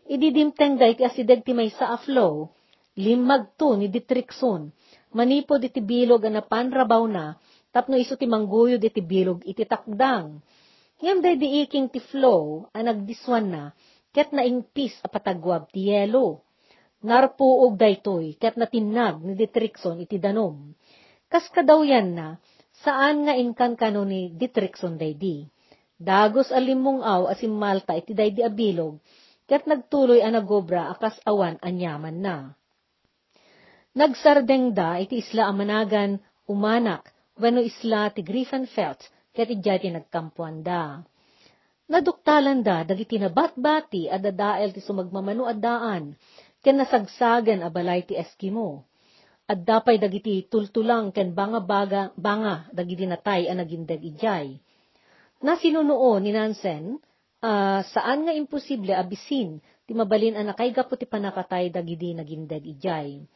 Ididimteng 0.05 0.77
da 0.77 0.85
iti 0.85 1.01
asideg 1.01 1.40
ti 1.49 1.57
may 1.57 1.73
sa 1.73 1.96
aflow, 1.96 2.53
limagto 3.01 3.73
ni 3.73 3.88
ditrikson, 3.88 4.68
manipod 5.16 5.64
iti 5.64 5.81
bilog 5.81 6.29
ang 6.29 6.37
napanrabaw 6.37 7.09
na, 7.09 7.40
tapno 7.73 7.96
iso 7.96 8.20
ti 8.20 8.29
mangguyod 8.29 8.85
iti 8.85 9.01
bilog 9.01 9.40
iti 9.49 9.64
takdang. 9.64 10.44
Ngem 11.01 11.25
day 11.25 11.40
di 11.40 11.64
iking 11.64 11.88
ti 11.88 12.05
flow, 12.05 12.68
ang 12.77 12.85
nagdiswan 12.85 13.46
na, 13.49 13.64
ket 14.12 14.29
naingpis 14.37 15.01
a 15.01 15.09
patagwab 15.09 15.73
ti 15.73 15.88
yelo 15.88 16.49
Narpuog 17.00 17.80
daytoy, 17.80 18.36
ket 18.36 18.60
natinag 18.60 19.24
ni 19.24 19.32
Dietrichson 19.32 20.04
iti 20.04 20.20
danom. 20.20 20.76
Kas 21.32 21.48
kadaw 21.48 21.80
yan 21.80 22.12
na, 22.12 22.36
saan 22.84 23.24
nga 23.24 23.32
inkan 23.32 23.72
kano 23.72 24.04
ni 24.04 24.28
Dietrichson 24.36 25.00
daydi. 25.00 25.48
Dagos 25.96 26.52
alimong 26.52 27.00
aw 27.00 27.32
asim 27.32 27.56
Malta 27.56 27.96
iti 27.96 28.12
daydi 28.12 28.44
abilog, 28.44 29.00
ket 29.48 29.64
nagtuloy 29.64 30.20
ang 30.20 30.36
nagobra 30.36 30.92
akas 30.92 31.16
awan 31.24 31.56
anyaman 31.64 32.20
na. 32.20 32.36
Nagsardeng 33.96 34.76
da 34.76 35.00
iti 35.00 35.24
isla 35.24 35.48
amanagan 35.48 36.20
umanak, 36.52 37.08
wano 37.40 37.64
isla 37.64 38.12
ti 38.12 38.20
Griffenfeld, 38.20 39.00
ket 39.32 39.48
ti 39.48 39.88
nagkampuan 39.88 40.60
da. 40.60 41.00
Naduktalan 41.90 42.62
da, 42.62 42.86
dagiti 42.86 43.18
nabat-bati, 43.18 44.06
adadael 44.06 44.70
ti 44.70 44.78
sumagmamano 44.78 45.42
addaan, 45.50 46.14
ken 46.61 46.77
nasagsagan 46.77 47.64
a 47.64 47.68
balay 47.73 48.05
ti 48.05 48.16
Eskimo. 48.16 48.85
At 49.51 49.66
dapay 49.66 49.99
dagiti 49.99 50.46
tultulang 50.46 51.11
ken 51.11 51.35
banga 51.35 51.59
baga 51.59 52.14
banga 52.14 52.70
dagiti 52.70 53.03
natay 53.09 53.51
a 53.51 53.55
nagindeg 53.59 53.99
ijay. 53.99 54.55
Na 55.42 55.59
sinunuo 55.59 56.20
ni 56.23 56.31
Nansen, 56.31 57.01
uh, 57.42 57.81
saan 57.83 58.29
nga 58.29 58.33
imposible 58.37 58.94
abisin 58.94 59.59
ti 59.88 59.92
mabalin 59.96 60.38
a 60.38 60.46
nakay 60.46 60.70
gapo 60.70 60.94
ti 60.94 61.09
panakatay 61.09 61.75
dagiti 61.75 62.14
nagindeg 62.14 62.62
ijay. 62.62 63.27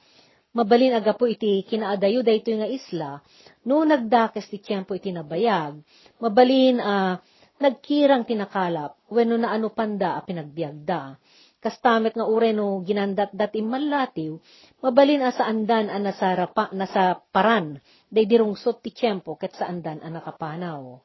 Mabalin 0.54 0.94
aga 0.94 1.18
po 1.18 1.26
iti 1.26 1.66
kinaadayo 1.66 2.22
dayto 2.22 2.54
nga 2.54 2.70
isla, 2.70 3.18
no 3.66 3.82
nagdakes 3.82 4.46
ti 4.46 4.62
tiyempo 4.62 4.94
iti 4.94 5.10
nabayag, 5.10 5.82
mabalin 6.22 6.78
a 6.78 6.94
uh, 6.94 7.12
nagkirang 7.58 8.22
tinakalap, 8.22 8.94
wenno 9.10 9.34
na 9.34 9.50
ano 9.50 9.74
panda 9.74 10.14
a 10.14 10.22
pinagbiagda 10.22 11.18
kastamet 11.64 12.12
nga 12.12 12.28
ure 12.28 12.52
no 12.52 12.84
ginandat 12.84 13.32
dat 13.32 13.56
imalatiw, 13.56 14.36
mabalin 14.84 15.24
a 15.24 15.32
sa 15.32 15.48
andan 15.48 15.88
a 15.88 15.96
nasa, 15.96 16.36
rapa, 16.36 16.68
nasa 16.76 17.16
paran, 17.32 17.80
day 18.12 18.28
dirungsot 18.28 18.84
ti 18.84 18.92
tiyempo 18.92 19.40
ket 19.40 19.56
sa 19.56 19.72
andan 19.72 20.04
a 20.04 20.12
nakapanaw. 20.12 21.00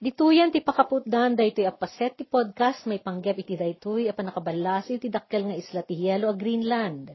Dituyan 0.00 0.48
ti 0.48 0.64
pakaputdan 0.64 1.36
daytoy 1.36 1.68
apaset 1.68 2.16
ti 2.16 2.24
podcast 2.24 2.88
may 2.88 3.04
panggap 3.04 3.36
iti 3.36 3.54
daytoy 3.54 4.08
a 4.08 4.16
panakabalasi 4.16 4.96
ti 4.96 5.12
dakkel 5.12 5.46
nga 5.46 5.56
isla 5.60 5.84
ti 5.84 5.92
Hielo 5.92 6.32
a 6.32 6.34
Greenland. 6.34 7.12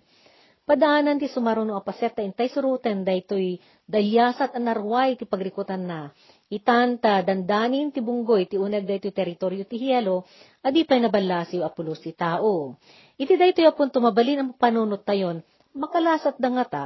Padaanan 0.66 1.18
ti 1.18 1.26
sumaruno 1.26 1.74
apaset 1.82 2.14
ta 2.14 2.22
intay 2.22 2.46
suruten 2.46 3.02
daytoy 3.02 3.58
dalyasat 3.90 4.54
anarway 4.54 5.18
ti 5.18 5.26
pagrikutan 5.26 5.82
na 5.82 6.14
Itanta, 6.46 7.26
dandanin 7.26 7.90
ti 7.90 8.06
bunggoy 8.06 8.46
ti 8.46 8.62
unag 8.62 8.86
dayto 8.86 9.10
teritoryo 9.10 9.66
ti 9.66 9.82
Hielo, 9.82 10.30
adi 10.62 10.86
pa'y 10.86 11.02
nabalasiw 11.02 11.66
apulos 11.66 12.06
ti 12.06 12.14
tao. 12.14 12.78
Iti 13.18 13.34
dayto 13.34 13.66
apun 13.66 13.90
tumabalin 13.90 14.46
ang 14.46 14.52
panunot 14.54 15.02
tayon, 15.02 15.42
makalasat 15.74 16.38
da 16.38 16.50
nga 16.54 16.66
ta, 16.70 16.86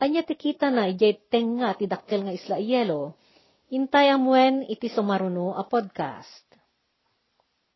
anya 0.00 0.24
ti 0.24 0.40
kita 0.40 0.72
na 0.72 0.88
ijay 0.88 1.20
tenga 1.28 1.76
ti 1.76 1.84
dakkel 1.84 2.24
nga 2.24 2.32
isla 2.32 2.56
Hielo, 2.56 3.12
intay 3.68 4.08
amwen 4.08 4.64
iti 4.64 4.88
sumaruno 4.88 5.52
a 5.52 5.68
podcast. 5.68 6.47